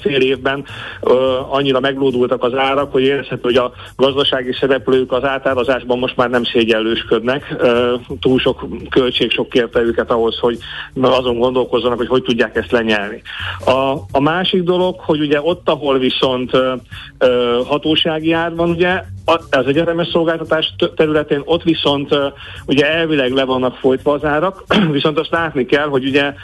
[0.00, 0.64] fél, évben
[1.50, 6.44] annyira meglódultak az árak, hogy érezhető, hogy a gazdasági szereplők az átárazásban most már nem
[6.44, 7.54] szégyellősködnek,
[8.20, 10.58] túl sok költség sokért vezette őket ahhoz, hogy
[11.00, 13.22] azon gondolkozzanak, hogy hogy tudják ezt lenyelni.
[13.64, 16.54] A, a másik dolog, hogy ugye ott, ahol viszont
[17.18, 19.02] ö, hatósági ár van, ugye
[19.50, 22.14] az egyetemes szolgáltatás területén ott viszont
[22.66, 26.34] ugye elvileg le vannak folytva az árak, viszont azt látni kell, hogy ugye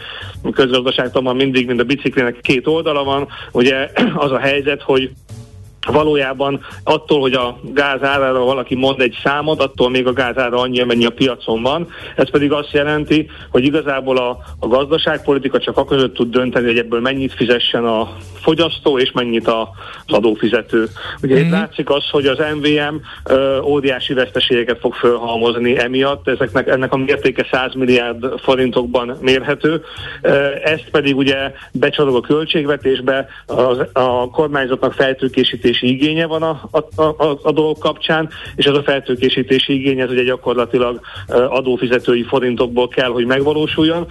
[0.53, 5.11] közgazdaságtan mindig, mint a biciklinek két oldala van, ugye az a helyzet, hogy
[5.87, 10.59] valójában attól, hogy a gáz árára valaki mond egy számot, attól még a gáz ára
[10.59, 11.89] annyi, amennyi a piacon van.
[12.17, 16.79] Ez pedig azt jelenti, hogy igazából a, a gazdaságpolitika csak a között tud dönteni, hogy
[16.79, 19.71] ebből mennyit fizessen a fogyasztó, és mennyit a,
[20.07, 20.89] az adófizető.
[21.23, 21.45] Ugye mm-hmm.
[21.45, 26.97] itt látszik az, hogy az MVM ö, óriási veszteségeket fog fölhalmozni emiatt, ezeknek, ennek a
[26.97, 29.85] mértéke 100 milliárd forintokban mérhető.
[30.65, 37.03] Ezt pedig ugye becsalog a költségvetésbe, az, a kormányzatnak feltőkésítés feltőkésítési igénye van a, a,
[37.03, 43.11] a, a dolog kapcsán, és ez a feltőkésítési igény ez ugye gyakorlatilag adófizetői forintokból kell,
[43.11, 44.07] hogy megvalósuljon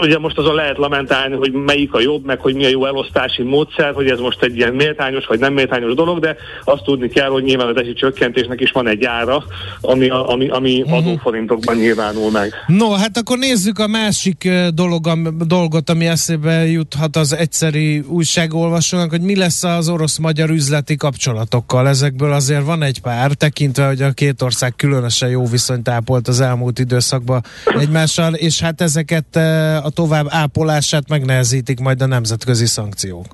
[0.00, 3.42] ugye most azon lehet lamentálni, hogy melyik a jobb, meg hogy mi a jó elosztási
[3.42, 7.28] módszer, hogy ez most egy ilyen méltányos vagy nem méltányos dolog, de azt tudni kell,
[7.28, 9.44] hogy nyilván a desi csökkentésnek is van egy ára,
[9.80, 10.96] ami, ami, ami uh-huh.
[10.96, 12.52] adóforintokban nyilvánul meg.
[12.66, 19.10] No, hát akkor nézzük a másik dolog, am, dolgot, ami eszébe juthat az egyszeri újságolvasónak,
[19.10, 21.88] hogy mi lesz az orosz-magyar üzleti kapcsolatokkal.
[21.88, 26.40] Ezekből azért van egy pár, tekintve, hogy a két ország különösen jó viszonyt ápolt az
[26.40, 29.36] elmúlt időszakban egymással, és hát ezeket
[29.84, 33.26] a tovább ápolását megnehezítik majd a nemzetközi szankciók.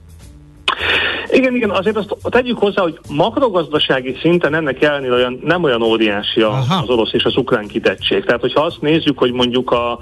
[1.30, 6.40] Igen, igen, azért azt tegyük hozzá, hogy makrogazdasági szinten ennek ellenére olyan, nem olyan óriási
[6.40, 8.24] az orosz és az ukrán kitettség.
[8.24, 9.98] Tehát, hogyha azt nézzük, hogy mondjuk a,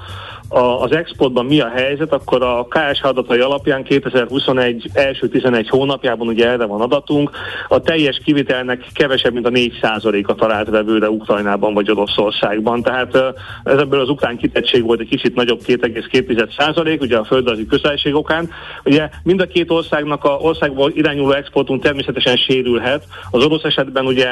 [0.48, 6.28] a, az exportban mi a helyzet, akkor a KS adatai alapján 2021 első 11 hónapjában,
[6.28, 7.30] ugye erre van adatunk,
[7.68, 12.82] a teljes kivitelnek kevesebb, mint a 4%-a talált vevőre Ukrajnában vagy Oroszországban.
[12.82, 13.16] Tehát
[13.64, 18.50] ez ebből az ukrán kitettség volt egy kicsit nagyobb 2,2%, ugye a földrajzi közelség okán.
[18.84, 23.04] Ugye mind a két országnak a országból irányuló exportunk természetesen sérülhet.
[23.30, 24.28] Az orosz esetben ugye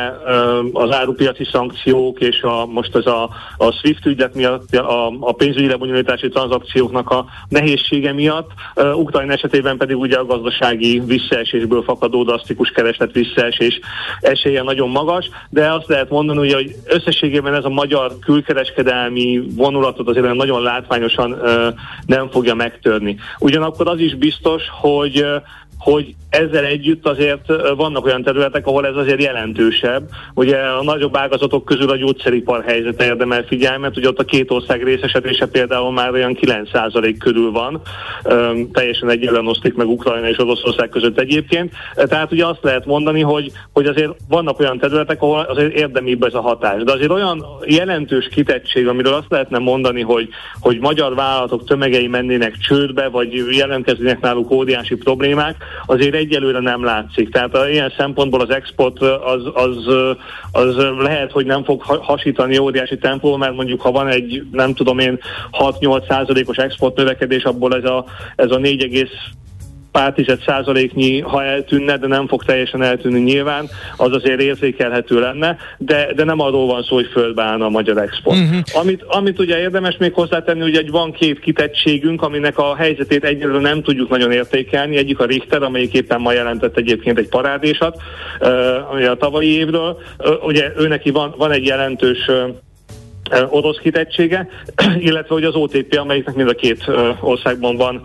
[0.72, 5.66] az árupiaci szankciók és a, most ez a, a SWIFT ügylet miatt a, a pénzügyi
[6.04, 8.50] szállítási tranzakcióknak a nehézsége miatt,
[8.94, 13.80] Ukrajna esetében pedig ugye a gazdasági visszaesésből fakadó drasztikus kereslet visszaesés
[14.20, 20.08] esélye nagyon magas, de azt lehet mondani, ugye, hogy összességében ez a magyar külkereskedelmi vonulatot
[20.08, 21.36] azért nagyon látványosan
[22.06, 23.16] nem fogja megtörni.
[23.38, 25.24] Ugyanakkor az is biztos, hogy
[25.82, 30.08] hogy ezzel együtt azért vannak olyan területek, ahol ez azért jelentősebb.
[30.34, 34.82] Ugye a nagyobb ágazatok közül a gyógyszeripar helyzete érdemel figyelmet, ugye ott a két ország
[34.82, 37.80] részesedése például már olyan 9% körül van,
[38.30, 41.72] Üm, teljesen egyenlően osztik meg Ukrajna és Oroszország között egyébként.
[41.94, 46.34] Tehát ugye azt lehet mondani, hogy, hogy azért vannak olyan területek, ahol azért érdemibb ez
[46.34, 46.82] a hatás.
[46.82, 50.28] De azért olyan jelentős kitettség, amiről azt lehetne mondani, hogy,
[50.60, 57.30] hogy magyar vállalatok tömegei mennének csődbe, vagy jelentkeznének náluk óriási problémák, azért egyelőre nem látszik.
[57.30, 59.76] Tehát ilyen szempontból az export az, az,
[60.52, 64.98] az lehet, hogy nem fog hasítani óriási tempó, mert mondjuk ha van egy, nem tudom
[64.98, 65.18] én,
[65.52, 68.04] 6-8 százalékos export növekedés, abból ez a,
[68.36, 69.10] ez a 4,
[69.92, 75.56] pár tized százaléknyi, ha eltűnne, de nem fog teljesen eltűnni nyilván, az azért érzékelhető lenne,
[75.78, 78.38] de, de nem arról van szó, hogy földbe állna a magyar export.
[78.38, 78.58] Uh-huh.
[78.72, 83.82] Amit, amit ugye érdemes még hozzátenni, hogy van két kitettségünk, aminek a helyzetét egyelőre nem
[83.82, 84.96] tudjuk nagyon értékelni.
[84.96, 88.02] Egyik a Richter, amelyik éppen ma jelentett egyébként egy parádésat,
[88.40, 89.98] uh, a tavalyi évről.
[90.18, 92.54] Uh, ugye őneki van, van egy jelentős uh,
[93.48, 94.48] orosz kitettsége,
[95.08, 98.02] illetve hogy az OTP, amelyiknek mind a két országban van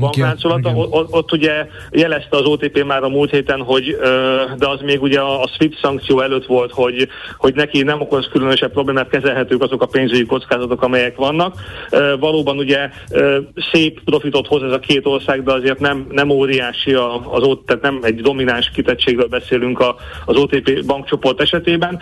[0.00, 0.70] bankláncolata.
[0.74, 3.96] Ott, ott ugye jelezte az OTP már a múlt héten, hogy
[4.58, 8.72] de az még ugye a SWIFT szankció előtt volt, hogy, hogy neki nem okoz különösebb
[8.72, 11.54] problémát, kezelhetők azok a pénzügyi kockázatok, amelyek vannak.
[12.20, 12.90] Valóban ugye
[13.72, 17.82] szép profitot hoz ez a két ország, de azért nem, nem óriási az OTP, tehát
[17.82, 19.84] nem egy domináns kitettségről beszélünk
[20.24, 21.98] az OTP bankcsoport esetében.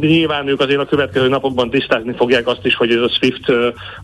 [0.00, 3.52] Nyilván ők azért a következő napokban jobban tisztázni fogják azt is, hogy ez a SWIFT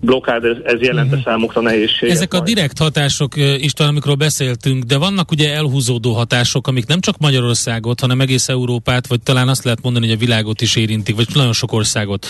[0.00, 1.24] blokkád, ez, ez jelente uh-huh.
[1.24, 2.16] számukra nehézséget.
[2.16, 2.42] Ezek majd.
[2.42, 8.00] a direkt hatások, István, amikről beszéltünk, de vannak ugye elhúzódó hatások, amik nem csak Magyarországot,
[8.00, 11.52] hanem egész Európát, vagy talán azt lehet mondani, hogy a világot is érintik, vagy nagyon
[11.52, 12.26] sok országot.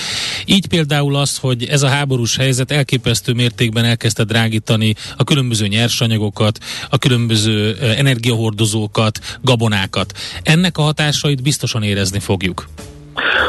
[0.46, 6.58] Így például az, hogy ez a háborús helyzet elképesztő mértékben elkezdte drágítani a különböző nyersanyagokat,
[6.90, 10.12] a különböző energiahordozókat, gabonákat.
[10.42, 12.66] Ennek a hatásait biztosan érezni fogjuk.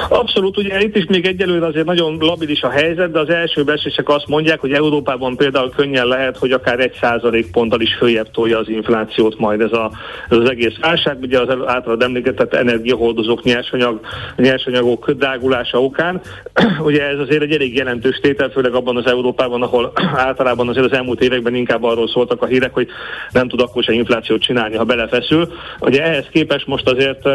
[0.09, 4.09] Abszolút, ugye itt is még egyelőre azért nagyon labilis a helyzet, de az első beszések
[4.09, 8.57] azt mondják, hogy Európában például könnyen lehet, hogy akár egy százalék ponttal is följebb tolja
[8.57, 9.91] az inflációt majd ez, a,
[10.30, 13.99] ez az egész válság, ugye az általad említett energiahordozók, nyersanyag,
[14.36, 16.22] nyersanyagok drágulása okán.
[16.80, 19.91] ugye ez azért egy elég jelentős tétel, főleg abban az Európában, ahol
[20.28, 22.88] általában azért az elmúlt években inkább arról szóltak a hírek, hogy
[23.32, 25.51] nem tud akkor se inflációt csinálni, ha belefeszül.
[25.80, 27.28] Ugye ehhez képest most azért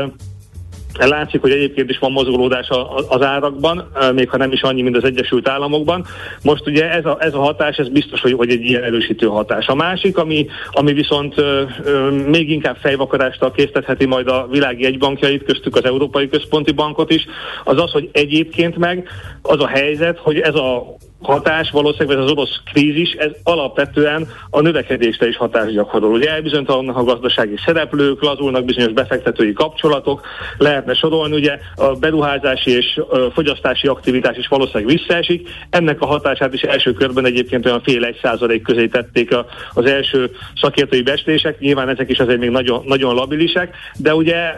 [0.98, 2.68] Látszik, hogy egyébként is van mozgolódás
[3.08, 6.06] az árakban, még ha nem is annyi, mint az Egyesült Államokban.
[6.42, 9.66] Most ugye ez a, ez a hatás, ez biztos, hogy, hogy egy ilyen erősítő hatás.
[9.66, 15.44] A másik, ami, ami viszont ö, ö, még inkább fejvakarástól késztetheti majd a világ jegybankjait,
[15.44, 17.26] köztük az Európai Központi Bankot is,
[17.64, 19.08] az az, hogy egyébként meg
[19.42, 20.96] az a helyzet, hogy ez a
[21.26, 26.12] hatás, valószínűleg ez az orosz krízis, ez alapvetően a növekedésre is hatás gyakorol.
[26.12, 30.26] Ugye elbizonytalannak a gazdasági szereplők, lazulnak bizonyos befektetői kapcsolatok,
[30.58, 33.00] lehetne sorolni, ugye a beruházási és
[33.32, 35.48] fogyasztási aktivitás is valószínűleg visszaesik.
[35.70, 39.84] Ennek a hatását is első körben egyébként olyan fél egy százalék közé tették a, az
[39.84, 44.52] első szakértői bestések, nyilván ezek is azért még nagyon, nagyon labilisek, de ugye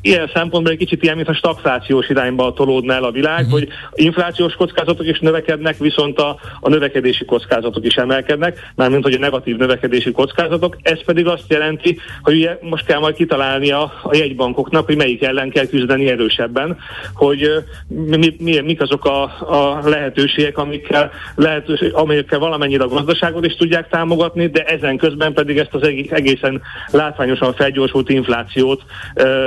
[0.00, 3.52] ilyen szempontból egy kicsit ilyen, mint a stagflációs irányba tolódna el a világ, uh-huh.
[3.52, 9.18] hogy inflációs kockázatok is növekednek, viszont a, a növekedési kockázatok is emelkednek, mármint hogy a
[9.18, 10.76] negatív növekedési kockázatok.
[10.82, 15.22] Ez pedig azt jelenti, hogy ugye most kell majd kitalálni a, a jegybankoknak, hogy melyik
[15.22, 16.78] ellen kell küzdeni erősebben,
[17.14, 17.50] hogy
[17.88, 23.88] mi, mi, mik azok a, a lehetőségek, amikkel, lehetőség, amelyekkel valamennyire a gazdaságot is tudják
[23.88, 28.82] támogatni, de ezen közben pedig ezt az egészen látványosan felgyorsult inflációt,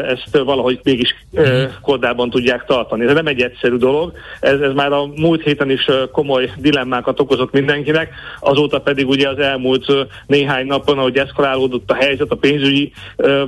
[0.08, 3.06] ezt valahogy mégis uh, kordában tudják tartani.
[3.06, 7.52] Ez nem egy egyszerű dolog, ez, ez már a múlt héten is komoly dilemmákat okozott
[7.52, 9.86] mindenkinek, azóta pedig ugye az elmúlt
[10.28, 12.92] néhány napon, ahogy eszkalálódott a helyzet a pénzügyi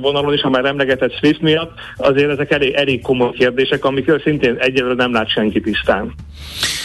[0.00, 4.56] vonalon is, ha már emlegetett SWIFT miatt, azért ezek elég, elég komoly kérdések, amikről szintén
[4.58, 6.14] egyelőre nem lát senki tisztán.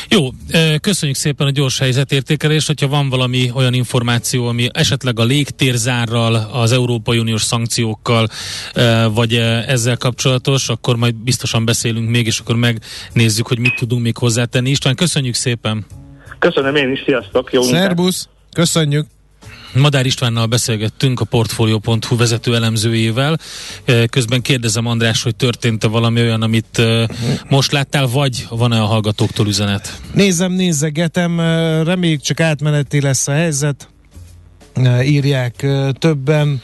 [0.10, 0.30] Jó,
[0.82, 6.72] köszönjük szépen a gyors helyzetértékelést, hogyha van valami olyan információ, ami esetleg a légtérzárral, az
[6.72, 8.28] Európai Uniós szankciókkal,
[9.14, 9.34] vagy
[9.68, 14.70] ezzel kapcsolatos, akkor majd biztosan beszélünk még, és akkor megnézzük, hogy mit tudunk még hozzátenni.
[14.70, 15.86] István, köszönjük szépen!
[16.39, 17.54] Köszönöm én is, sziasztok!
[17.54, 18.28] Jó Szerbusz!
[18.54, 19.06] Köszönjük!
[19.74, 23.38] Madár Istvánnal beszélgettünk a Portfolio.hu vezető elemzőjével.
[24.09, 26.82] Közben kérdezem András, hogy történt-e valami olyan, amit
[27.49, 30.01] most láttál, vagy van-e a hallgatóktól üzenet?
[30.13, 31.39] Nézem, nézegetem,
[31.84, 33.89] reméljük csak átmeneti lesz a helyzet.
[35.03, 36.61] Írják többen,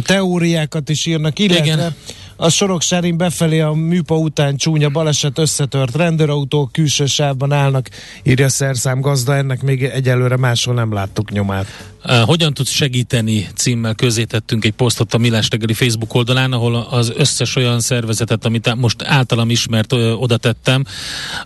[0.00, 1.94] teóriákat is írnak, illetve Igen
[2.36, 7.88] a Soroksárin befelé a műpa után csúnya baleset összetört rendőrautók külső sávban állnak,
[8.22, 11.66] írja szerszám gazda, ennek még egyelőre máshol nem láttuk nyomát.
[12.02, 13.94] Hogyan tudsz segíteni címmel
[14.26, 19.02] tettünk egy posztot a Millás reggeli Facebook oldalán, ahol az összes olyan szervezetet, amit most
[19.02, 20.84] általam ismert, oda tettem,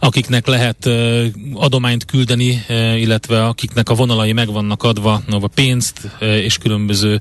[0.00, 0.88] akiknek lehet
[1.54, 2.64] adományt küldeni,
[2.96, 7.20] illetve akiknek a vonalai meg vannak adva, a pénzt és különböző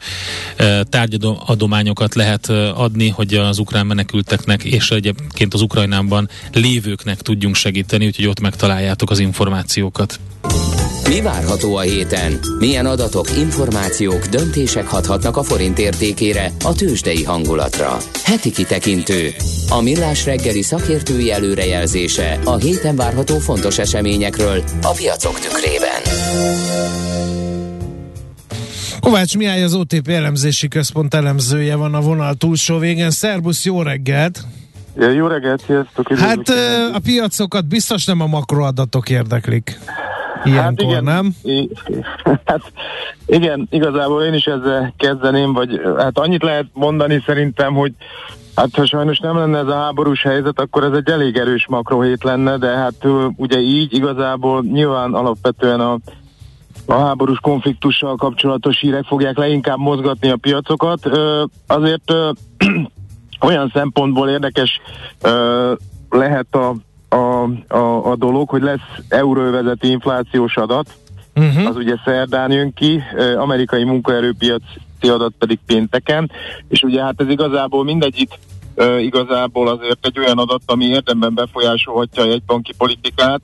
[0.90, 8.28] tárgyadományokat lehet adni, hogy az ukrán menekülteknek és egyébként az Ukrajnában lévőknek tudjunk segíteni, úgyhogy
[8.28, 10.20] ott megtaláljátok az információkat.
[11.10, 12.40] Mi várható a héten?
[12.60, 17.98] Milyen adatok, információk, döntések hathatnak a forint értékére, a tőzsdei hangulatra?
[18.24, 19.30] Heti kitekintő.
[19.70, 26.02] A millás reggeli szakértői előrejelzése a héten várható fontos eseményekről a piacok tükrében.
[29.00, 33.12] Kovács Mihály az OTP elemzési központ elemzője van a vonal túlsó végén.
[33.12, 34.44] Szerbusz, jó reggelt!
[34.98, 36.18] Ja, jó reggelt, sziasztok!
[36.18, 36.50] Hát
[36.94, 39.80] a piacokat biztos nem a makroadatok érdeklik.
[40.46, 41.36] Ilyenkor, hát igen, nem?
[41.44, 41.70] I-
[42.46, 42.62] hát
[43.26, 47.94] igen, igazából én is ezzel kezdeném, vagy hát annyit lehet mondani szerintem, hogy
[48.56, 52.24] Hát ha sajnos nem lenne ez a háborús helyzet, akkor ez egy elég erős makrohét
[52.24, 55.98] lenne, de hát ugye így igazából nyilván alapvetően a,
[56.86, 61.10] a háborús konfliktussal kapcsolatos hírek fogják leginkább mozgatni a piacokat.
[61.68, 62.14] Azért
[63.48, 64.82] olyan szempontból érdekes
[66.10, 66.76] lehet a
[67.16, 70.88] a, a, a dolog, hogy lesz euróvezeti inflációs adat,
[71.36, 71.68] uh-huh.
[71.68, 73.04] az ugye szerdán jön ki,
[73.38, 76.32] amerikai munkaerőpiaci adat pedig pénteken,
[76.68, 78.30] és ugye hát ez igazából mindegyik
[79.00, 83.42] igazából azért egy olyan adat, ami érdemben befolyásolhatja a jegybanki politikát,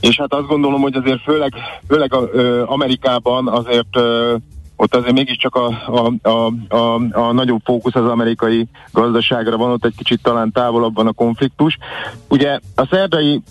[0.00, 1.52] és hát azt gondolom, hogy azért főleg,
[1.88, 4.34] főleg a, uh, Amerikában azért uh,
[4.76, 9.84] ott azért mégiscsak a, a, a, a, a nagyobb fókusz az amerikai gazdaságra van, ott
[9.84, 11.78] egy kicsit talán távolabban a konfliktus.
[12.28, 13.42] Ugye a szerdai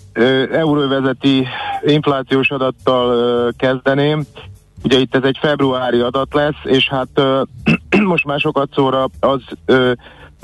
[0.52, 1.46] euróvezeti
[1.82, 4.22] inflációs adattal ö, kezdeném,
[4.82, 7.42] ugye itt ez egy februári adat lesz, és hát ö,
[8.12, 9.92] most már sokat szóra az ö,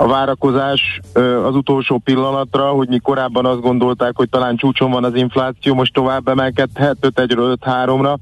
[0.01, 0.99] a várakozás
[1.43, 5.93] az utolsó pillanatra, hogy mi korábban azt gondolták, hogy talán csúcson van az infláció, most
[5.93, 8.15] tovább emelkedhet 5-1-ről 5-3-ra,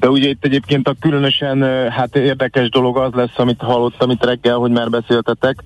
[0.00, 4.56] de ugye itt egyébként a különösen hát érdekes dolog az lesz, amit hallottam itt reggel,
[4.56, 5.64] hogy már beszéltetek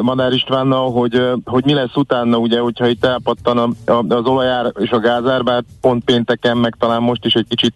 [0.00, 3.76] Madár Istvánnal, hogy, hogy mi lesz utána, ugye, hogyha itt elpattan
[4.08, 7.74] az olajár és a gázár, bár pont pénteken, meg talán most is egy kicsit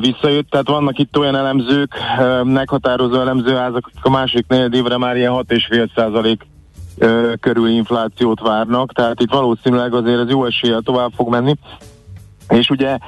[0.00, 1.94] visszajött, tehát vannak itt olyan elemzők,
[2.42, 6.46] meghatározó elemzőházak, akik a másik negyed évre már ilyen 6,5 százalék
[7.40, 11.54] körül inflációt várnak, tehát itt valószínűleg azért ez jó eséllyel tovább fog menni.
[12.48, 12.98] És ugye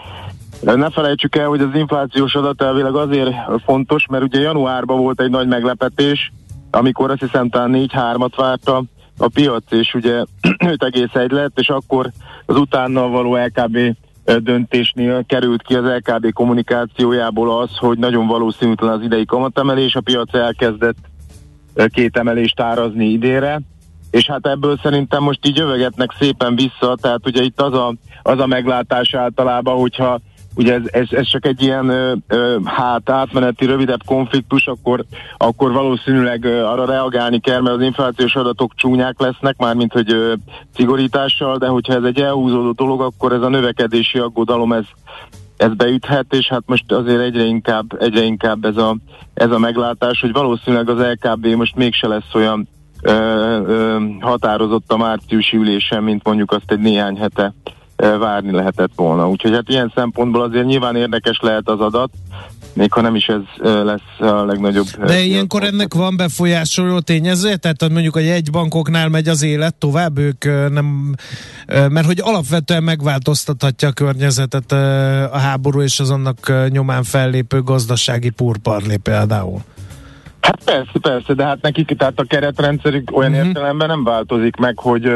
[0.61, 3.34] ne felejtsük el, hogy az inflációs adat elvileg azért
[3.64, 6.32] fontos, mert ugye januárban volt egy nagy meglepetés,
[6.70, 8.82] amikor azt hiszem talán 4-3-at várta
[9.18, 12.11] a piac, és ugye 5,1 lett, és akkor
[12.47, 13.78] az utána való LKB
[14.43, 20.35] döntésnél került ki az LKB kommunikációjából az, hogy nagyon valószínűtlen az idei kamatemelés, a piac
[20.35, 20.97] elkezdett
[21.87, 23.61] két emelést árazni idére,
[24.11, 28.39] és hát ebből szerintem most így jövegetnek szépen vissza, tehát ugye itt az a, az
[28.39, 30.20] a meglátás általában, hogyha
[30.57, 35.05] ugye ez, ez, ez csak egy ilyen ö, ö, hát átmeneti rövidebb konfliktus, akkor,
[35.37, 40.35] akkor valószínűleg ö, arra reagálni kell, mert az inflációs adatok csúnyák lesznek, mármint hogy ö,
[40.75, 44.85] szigorítással, de hogyha ez egy elhúzódó dolog, akkor ez a növekedési aggodalom ez,
[45.57, 48.97] ez beüthet, és hát most azért egyre inkább, egyre inkább ez, a,
[49.35, 52.69] ez a meglátás, hogy valószínűleg az LKB most mégse lesz olyan
[53.03, 53.13] ö,
[53.67, 57.55] ö, határozott a márciusi ülésen, mint mondjuk azt egy néhány hete
[57.97, 59.28] várni lehetett volna.
[59.28, 62.11] Úgyhogy hát ilyen szempontból azért nyilván érdekes lehet az adat,
[62.72, 64.86] még ha nem is ez lesz a legnagyobb.
[65.07, 70.44] De ilyenkor ennek van befolyásoló tényező, tehát mondjuk a jegybankoknál megy az élet tovább, ők
[70.70, 71.14] nem,
[71.66, 74.72] mert hogy alapvetően megváltoztathatja a környezetet
[75.32, 79.61] a háború és az annak nyomán fellépő gazdasági purparlé például.
[80.40, 83.47] Hát persze, persze, de hát nekik, tehát a keretrendszerük olyan uh-huh.
[83.47, 85.11] értelemben nem változik meg, hogy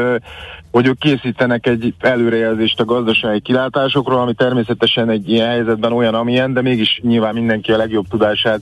[0.71, 6.53] hogy ők készítenek egy előrejelzést a gazdasági kilátásokról, ami természetesen egy ilyen helyzetben olyan, amilyen,
[6.53, 8.61] de mégis nyilván mindenki a legjobb tudását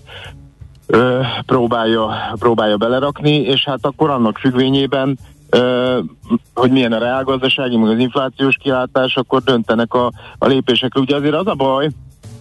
[0.87, 5.17] ö, próbálja, próbálja belerakni, és hát akkor annak függvényében
[5.49, 5.99] ö,
[6.53, 10.99] hogy milyen a reálgazdasági, meg az inflációs kilátás, akkor döntenek a, a lépésekre.
[10.99, 11.89] Ugye azért az a baj,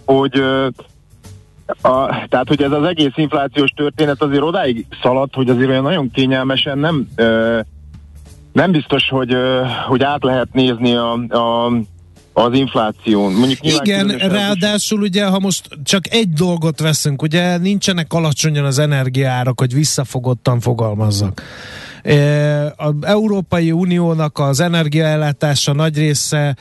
[0.05, 0.69] hogy ö,
[1.83, 6.11] a, tehát, hogy ez az egész inflációs történet azért odáig szaladt, hogy azért olyan nagyon
[6.11, 7.59] kényelmesen nem ö,
[8.53, 9.37] nem biztos, hogy,
[9.89, 11.71] hogy át lehet nézni a, a
[12.39, 13.33] az infláción.
[13.33, 19.61] Mondjuk Igen, ráadásul ugye, ha most csak egy dolgot veszünk, ugye nincsenek alacsonyan az energiárak,
[19.61, 21.43] hogy visszafogottan fogalmazzak.
[22.77, 26.57] Az Európai Uniónak az energiaellátása nagy része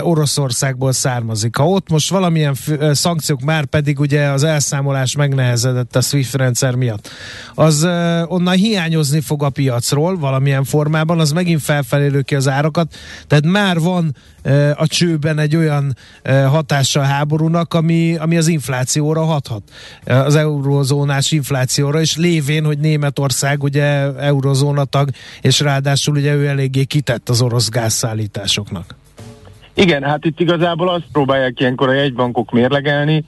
[0.00, 1.56] Oroszországból származik.
[1.56, 2.54] Ha ott most valamilyen
[2.92, 7.08] szankciók már pedig ugye az elszámolás megnehezedett a SWIFT rendszer miatt,
[7.54, 7.84] az
[8.26, 12.94] onnan hiányozni fog a piacról valamilyen formában, az megint felfelé ki az árakat,
[13.26, 14.16] tehát már van
[14.74, 19.62] a csőben egy olyan hatása a háborúnak, ami, ami az inflációra hathat.
[20.04, 23.84] Az eurozónás inflációra, és lévén, hogy Németország ugye
[24.18, 25.08] eurozóna tag,
[25.40, 28.94] és ráadásul ugye ő eléggé kitett az orosz gázszállításoknak.
[29.74, 33.24] Igen, hát itt igazából azt próbálják ilyenkor a jegybankok mérlegelni,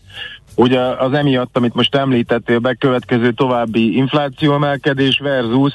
[0.55, 5.73] hogy az emiatt, amit most említettél, bekövetkező további inflációemelkedés versus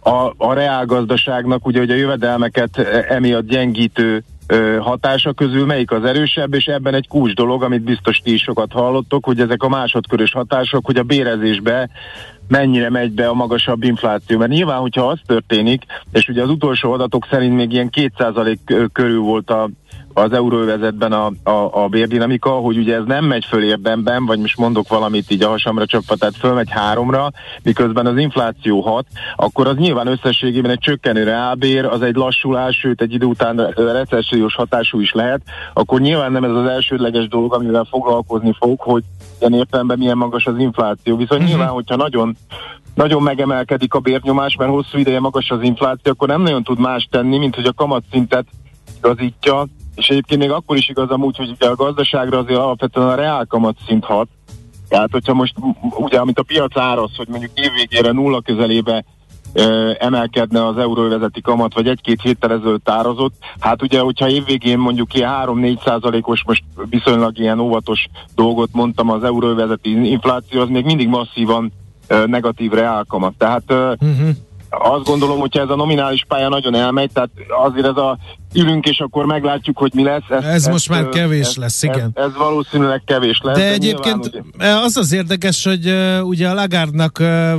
[0.00, 2.78] a, a reálgazdaságnak, ugye, hogy a jövedelmeket
[3.08, 4.24] emiatt gyengítő
[4.80, 8.72] hatása közül melyik az erősebb, és ebben egy kulcs dolog, amit biztos ti is sokat
[8.72, 11.88] hallottok, hogy ezek a másodkörös hatások, hogy a bérezésbe
[12.50, 14.38] mennyire megy be a magasabb infláció.
[14.38, 15.82] Mert nyilván, hogyha az történik,
[16.12, 19.68] és ugye az utolsó adatok szerint még ilyen 2% körül volt a,
[20.14, 24.58] az euróvezetben a, a, a bérdinamika, hogy ugye ez nem megy föl érdemben, vagy most
[24.58, 27.30] mondok valamit így a hasamra csapva, tehát fölmegy háromra,
[27.62, 33.00] miközben az infláció hat, akkor az nyilván összességében egy csökkenő reálbér, az egy lassulás, sőt
[33.00, 35.40] egy idő után recessziós hatású is lehet,
[35.74, 39.02] akkor nyilván nem ez az elsődleges dolog, amivel foglalkozni fog, hogy
[39.40, 41.16] ilyen értelemben milyen magas az infláció.
[41.16, 41.56] Viszont uh-huh.
[41.56, 42.36] nyilván, hogyha nagyon
[42.94, 47.08] nagyon megemelkedik a bérnyomás, mert hosszú ideje magas az infláció, akkor nem nagyon tud más
[47.10, 48.46] tenni, mint hogy a kamatszintet
[48.96, 53.14] igazítja, és egyébként még akkor is igaz amúgy, hogy ugye a gazdaságra azért alapvetően a
[53.14, 54.28] reálkamat szint hat.
[54.88, 55.54] Tehát, hogyha most
[55.98, 59.04] ugye, amit a piac áraz, hogy mondjuk évvégére nulla közelébe
[59.98, 65.32] emelkedne az euróvezeti kamat, vagy egy-két héttel ezelőtt árazott, hát ugye, hogyha évvégén mondjuk ilyen
[65.44, 71.72] 3-4 százalékos, most viszonylag ilyen óvatos dolgot mondtam, az euróvezeti infláció, az még mindig masszívan
[72.26, 73.34] negatív reálkamat.
[73.38, 74.28] Tehát uh-huh
[74.70, 77.30] azt gondolom, hogyha ez a nominális pálya nagyon elmegy, tehát
[77.64, 78.18] azért ez a
[78.54, 80.22] ülünk, és akkor meglátjuk, hogy mi lesz.
[80.30, 82.10] Ez, ez most már kevés ez, lesz, igen.
[82.14, 83.56] Ez, ez valószínűleg kevés lesz.
[83.56, 84.68] De, de egyébként nyilván, ugye...
[84.84, 87.52] az az érdekes, hogy uh, ugye a Lagárdnak uh,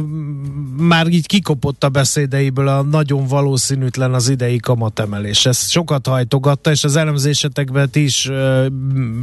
[0.78, 5.46] már így kikopott a beszédeiből a nagyon valószínűtlen az idei kamatemelés.
[5.46, 8.66] Ez sokat hajtogatta, és az elemzésetekben ti is uh,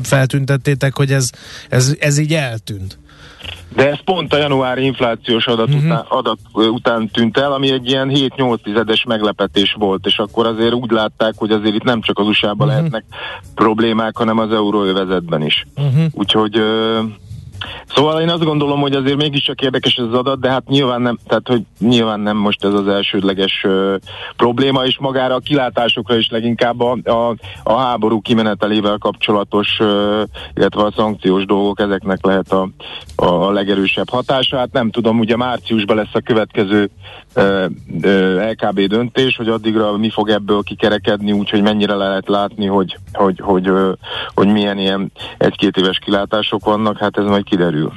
[0.02, 1.30] feltüntettétek, hogy ez,
[1.68, 2.98] ez, ez így eltűnt.
[3.74, 5.84] De ez pont a januári inflációs adat, uh-huh.
[5.84, 10.72] után, adat után tűnt el, ami egy ilyen 7-8 tizedes meglepetés volt, és akkor azért
[10.72, 12.74] úgy látták, hogy azért itt nem csak az USA-ban uh-huh.
[12.74, 13.04] lehetnek
[13.54, 15.66] problémák, hanem az euróövezetben is.
[15.76, 16.04] Uh-huh.
[16.12, 16.62] Úgyhogy
[17.94, 21.18] Szóval én azt gondolom, hogy azért mégiscsak érdekes ez az adat, de hát nyilván nem,
[21.26, 23.94] tehát hogy nyilván nem most ez az elsődleges uh,
[24.36, 30.22] probléma, és magára a kilátásokra is leginkább a, a, a háború kimenetelével kapcsolatos, uh,
[30.54, 32.68] illetve a szankciós dolgok, ezeknek lehet a,
[33.16, 34.56] a, a legerősebb hatása.
[34.56, 36.90] Hát nem tudom, ugye márciusban lesz a következő
[37.36, 37.64] uh,
[38.02, 42.98] uh, LKB döntés, hogy addigra mi fog ebből kikerekedni, úgyhogy mennyire le lehet látni, hogy,
[43.12, 43.96] hogy, hogy, hogy,
[44.34, 47.92] hogy milyen ilyen egy-két éves kilátások vannak, hát ez majd kiderül.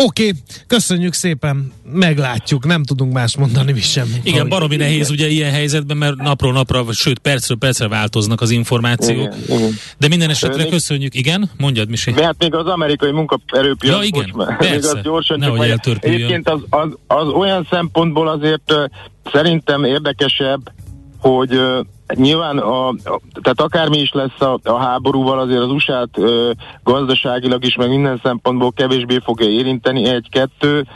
[0.00, 4.06] Oké, okay, köszönjük szépen, meglátjuk, nem tudunk más mondani mi sem.
[4.22, 8.50] Igen, baromi nehéz ugye ilyen helyzetben, mert napról napra, vagy sőt percről percre változnak az
[8.50, 9.34] információk.
[9.34, 9.72] Igen, igen.
[9.98, 12.10] De minden esetre még, köszönjük, igen, mondjad Misi.
[12.10, 16.48] De hát még az amerikai munkaerőpiac, ja, igen, most, persze, még az gyorsan Nehogy Egyébként
[16.48, 18.84] az, az, az olyan szempontból azért uh,
[19.32, 20.72] szerintem érdekesebb,
[21.20, 21.80] hogy uh,
[22.14, 22.94] Nyilván, a,
[23.42, 26.50] tehát akármi is lesz a, a háborúval, azért az USA-t ö,
[26.82, 30.04] gazdaságilag is, meg minden szempontból kevésbé fogja érinteni.
[30.08, 30.86] Egy-kettő,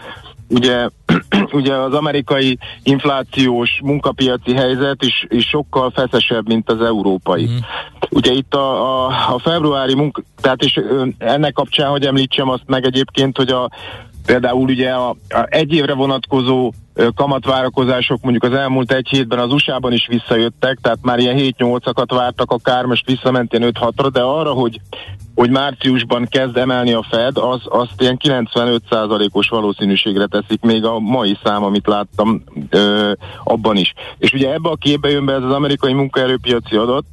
[0.49, 0.89] ugye,
[1.61, 7.45] ugye az amerikai inflációs munkapiaci helyzet is, is sokkal feszesebb, mint az európai.
[7.45, 7.57] Mm.
[8.11, 10.81] Ugye itt a, a, a februári munka, tehát és
[11.19, 13.71] ennek kapcsán, hogy említsem azt meg egyébként, hogy a
[14.27, 16.73] Például ugye a, a egy évre vonatkozó
[17.15, 22.51] kamatvárakozások mondjuk az elmúlt egy hétben az USA-ban is visszajöttek, tehát már ilyen 7-8-akat vártak,
[22.51, 24.81] akár most visszament ilyen 5-6-ra, de arra, hogy,
[25.35, 31.39] hogy márciusban kezd emelni a Fed, az, azt ilyen 95%-os valószínűségre teszik még a mai
[31.45, 33.13] szám, amit láttam ö,
[33.45, 33.93] abban is.
[34.19, 37.05] És ugye ebbe a képbe jön be ez az amerikai munkaerőpiaci adat,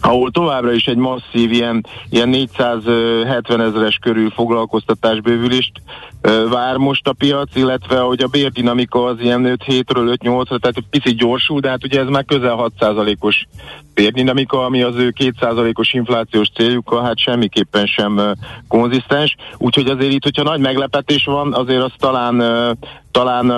[0.00, 5.72] ahol továbbra is egy masszív ilyen, ilyen 470 ezeres körül foglalkoztatásbővülést
[6.48, 11.16] vár most a piac, illetve hogy a bérdinamika az ilyen 5-7-ről 5-8-ra, tehát egy picit
[11.16, 13.46] gyorsul, de hát ugye ez már közel 6%-os
[13.94, 18.20] bérdinamika, ami az ő 2%-os inflációs céljukkal hát semmiképpen sem
[18.68, 22.42] konzisztens, úgyhogy azért itt, hogyha nagy meglepetés van, azért az talán
[23.10, 23.50] talán,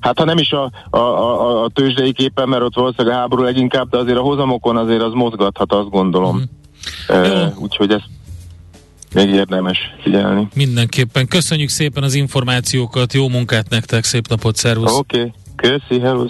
[0.00, 3.42] hát ha nem is a, a, a, a tőzsdei képen, mert ott valószínűleg a háború
[3.42, 6.36] leginkább, de azért a hozamokon azért az mozgathat, azt gondolom.
[6.36, 6.42] Mm.
[7.16, 8.08] Uh, úgyhogy ezt
[9.16, 10.48] még érdemes figyelni.
[10.54, 11.26] Mindenképpen.
[11.28, 14.92] Köszönjük szépen az információkat, jó munkát nektek, szép napot, szervusz!
[14.92, 15.18] Oké.
[15.18, 15.32] Okay.
[15.56, 16.26] Köszi, hello,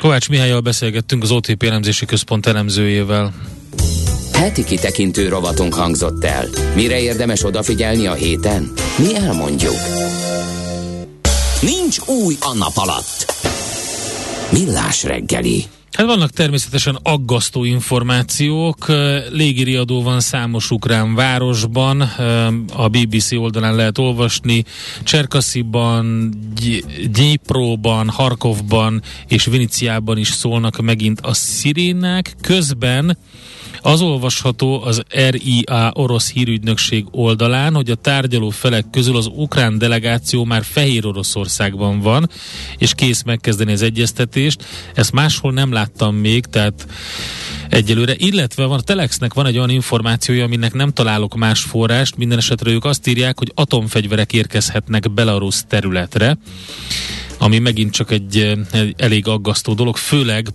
[0.00, 3.32] Kovács Mihályjal beszélgettünk az OTP elemzési központ elemzőjével.
[4.32, 6.46] Heti kitekintő rovatunk hangzott el.
[6.74, 8.72] Mire érdemes odafigyelni a héten?
[8.98, 9.76] Mi elmondjuk.
[11.62, 13.34] Nincs új a nap alatt.
[14.52, 15.64] Millás reggeli.
[15.92, 18.86] Hát vannak természetesen aggasztó információk.
[19.30, 22.00] Légiriadó van számos ukrán városban,
[22.72, 24.64] a BBC oldalán lehet olvasni,
[25.02, 26.32] Cserkasziban,
[27.10, 32.34] Dnyipróban, Harkovban és Viniciában is szólnak megint a szirénák.
[32.40, 33.18] Közben
[33.82, 40.44] az olvasható az RIA orosz hírügynökség oldalán, hogy a tárgyaló felek közül az ukrán delegáció
[40.44, 42.30] már Fehér Oroszországban van,
[42.78, 44.64] és kész megkezdeni az egyeztetést.
[44.94, 46.86] Ezt máshol nem láttam még, tehát
[47.68, 52.38] egyelőre, illetve van a Telexnek van egy olyan információja, aminek nem találok más forrást, minden
[52.38, 56.38] esetre ők azt írják, hogy atomfegyverek érkezhetnek Belarus területre,
[57.38, 60.48] ami megint csak egy, egy elég aggasztó dolog, főleg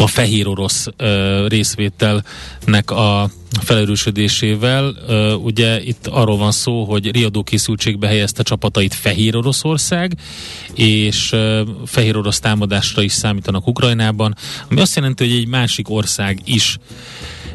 [0.00, 3.30] a fehér orosz ö, részvételnek a
[3.60, 4.94] felerősödésével.
[5.06, 10.12] Ö, ugye itt arról van szó, hogy riadó készültségbe helyezte csapatait Fehér Oroszország,
[10.74, 14.34] és ö, Fehér Orosz támadásra is számítanak Ukrajnában,
[14.70, 16.78] ami azt jelenti, hogy egy másik ország is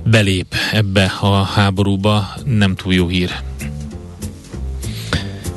[0.06, 3.32] belép ebbe a háborúba, nem túl jó hír.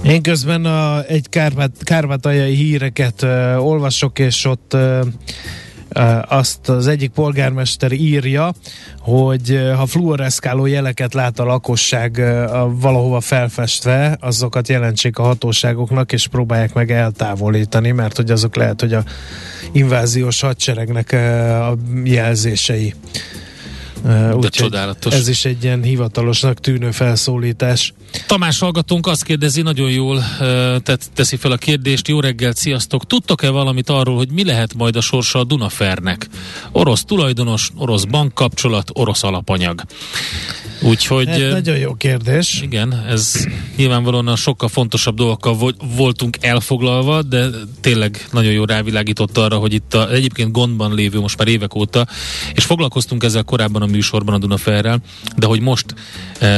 [0.04, 5.00] Én közben a, egy kárpát, kárpátaljai híreket ö, olvasok, és ott ö,
[6.28, 8.52] azt az egyik polgármester írja,
[8.98, 12.22] hogy ha fluoreszkáló jeleket lát a lakosság
[12.70, 18.92] valahova felfestve, azokat jelentsék a hatóságoknak, és próbálják meg eltávolítani, mert hogy azok lehet, hogy
[18.92, 19.04] a
[19.72, 22.94] inváziós hadseregnek a jelzései.
[24.04, 25.14] Uh, Úgy, csodálatos.
[25.14, 27.94] Ez is egy ilyen hivatalosnak tűnő felszólítás.
[28.26, 30.24] Tamás hallgatónk azt kérdezi, nagyon jól
[30.82, 32.08] tett, teszi fel a kérdést.
[32.08, 33.06] Jó reggel, sziasztok!
[33.06, 36.28] Tudtok-e valamit arról, hogy mi lehet majd a sorsa a Dunafernek?
[36.72, 39.82] Orosz tulajdonos, orosz bankkapcsolat, orosz alapanyag.
[40.82, 41.28] Úgyhogy...
[41.28, 42.60] Hát, nagyon jó kérdés.
[42.62, 43.46] Igen, ez
[43.76, 47.46] nyilvánvalóan a sokkal fontosabb dolgokkal voltunk elfoglalva, de
[47.80, 52.06] tényleg nagyon jó rávilágított arra, hogy itt a, egyébként gondban lévő most már évek óta,
[52.54, 55.00] és foglalkoztunk ezzel korábban a műsorban a Dunaferrel,
[55.36, 55.94] de hogy most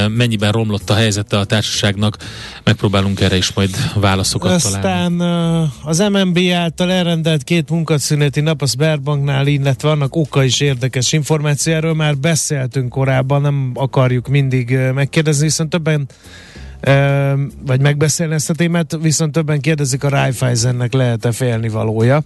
[0.08, 2.16] mennyiben romlott a helyzete a társaságnak,
[2.64, 5.22] megpróbálunk erre is majd válaszokat Aztán találni.
[5.22, 11.12] Aztán az MNB által elrendelt két munkaszüneti nap a Sberbanknál, illetve vannak oka is érdekes
[11.12, 16.08] információ, erről már beszéltünk korábban, nem akarjuk mindig megkérdezni, viszont többen
[17.66, 22.22] vagy megbeszélni ezt a témát, viszont többen kérdezik a Raiffeisennek lehet-e félni valója.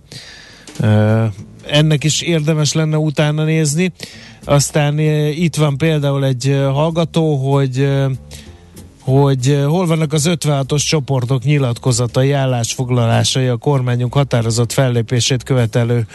[1.67, 3.93] Ennek is érdemes lenne utána nézni.
[4.45, 4.99] Aztán
[5.31, 7.89] itt van például egy hallgató, hogy
[9.05, 16.07] hogy hol vannak az 56-os csoportok nyilatkozatai, állásfoglalásai a kormányunk határozott fellépését követelő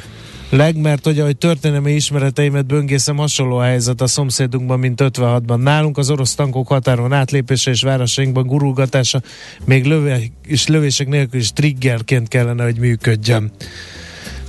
[0.49, 5.57] leg, mert hogy ahogy történelmi ismereteimet böngészem, hasonló a helyzet a szomszédunkban, mint 56-ban.
[5.57, 9.21] Nálunk az orosz tankok határon átlépése és városainkban gurulgatása
[9.65, 13.51] még löve, és lövések nélkül is triggerként kellene, hogy működjön.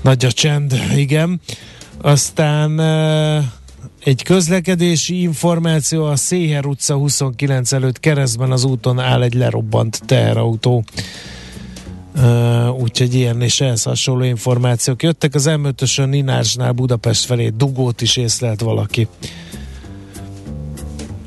[0.02, 1.40] Nagy a csend, igen.
[2.00, 2.80] Aztán
[4.08, 10.84] egy közlekedési információ a Széher utca 29 előtt keresztben az úton áll egy lerobbant teherautó.
[12.16, 15.34] Uh, úgyhogy ilyen és ehhez hasonló információk jöttek.
[15.34, 19.08] Az M5-ösön Ninásnál Budapest felé dugót is észlelt valaki.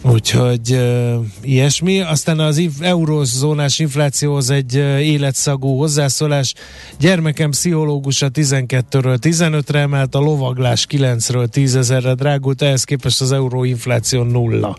[0.04, 1.99] Úgyhogy uh, ilyesmi.
[1.99, 6.54] Aztán az inf- eurózónás inflációhoz egy uh, életszagú hozzászólás.
[6.99, 14.24] Gyermekem pszichológusa 12-ről 15-re emelt, a lovaglás 9-ről 10 ezerre drágult, ehhez képest az euróinfláció
[14.24, 14.78] nulla.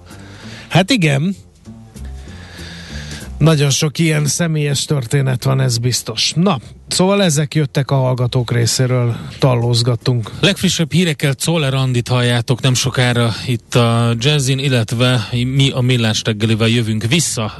[0.69, 1.37] Hát igen,
[3.39, 6.33] nagyon sok ilyen személyes történet van, ez biztos.
[6.37, 6.59] Na,
[6.93, 10.31] Szóval ezek jöttek a hallgatók részéről, tallózgattunk.
[10.41, 16.69] Legfrissebb hírekkel Czoller Andit halljátok nem sokára itt a Jazzin, illetve mi a Millás reggelivel
[16.69, 17.59] jövünk vissza,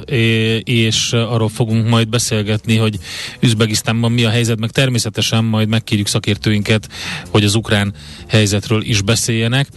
[0.63, 2.99] és arról fogunk majd beszélgetni, hogy
[3.39, 6.89] Üzbegisztánban mi a helyzet, meg természetesen majd megkérjük szakértőinket,
[7.29, 7.93] hogy az ukrán
[8.27, 9.67] helyzetről is beszéljenek.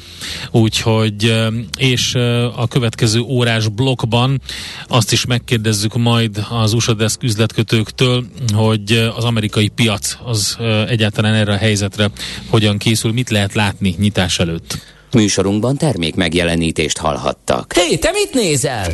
[0.51, 1.35] Úgyhogy,
[1.79, 2.15] és
[2.57, 4.41] a következő órás blokkban
[4.89, 10.57] azt is megkérdezzük majd az USA Desk üzletkötőktől, hogy az amerikai amerikai piac az
[10.89, 12.11] egyáltalán erre a helyzetre
[12.51, 14.79] hogyan készül, mit lehet látni nyitás előtt?
[15.13, 17.73] Műsorunkban termék megjelenítést hallhattak.
[17.73, 18.93] Hé, hey, te mit nézel?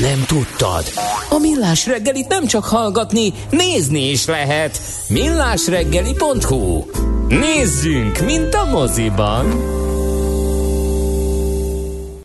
[0.00, 0.84] Nem tudtad?
[1.30, 4.80] A Millás reggelit nem csak hallgatni, nézni is lehet.
[5.08, 6.84] millásreggeli.hu
[7.28, 9.46] Nézzünk, mint a moziban!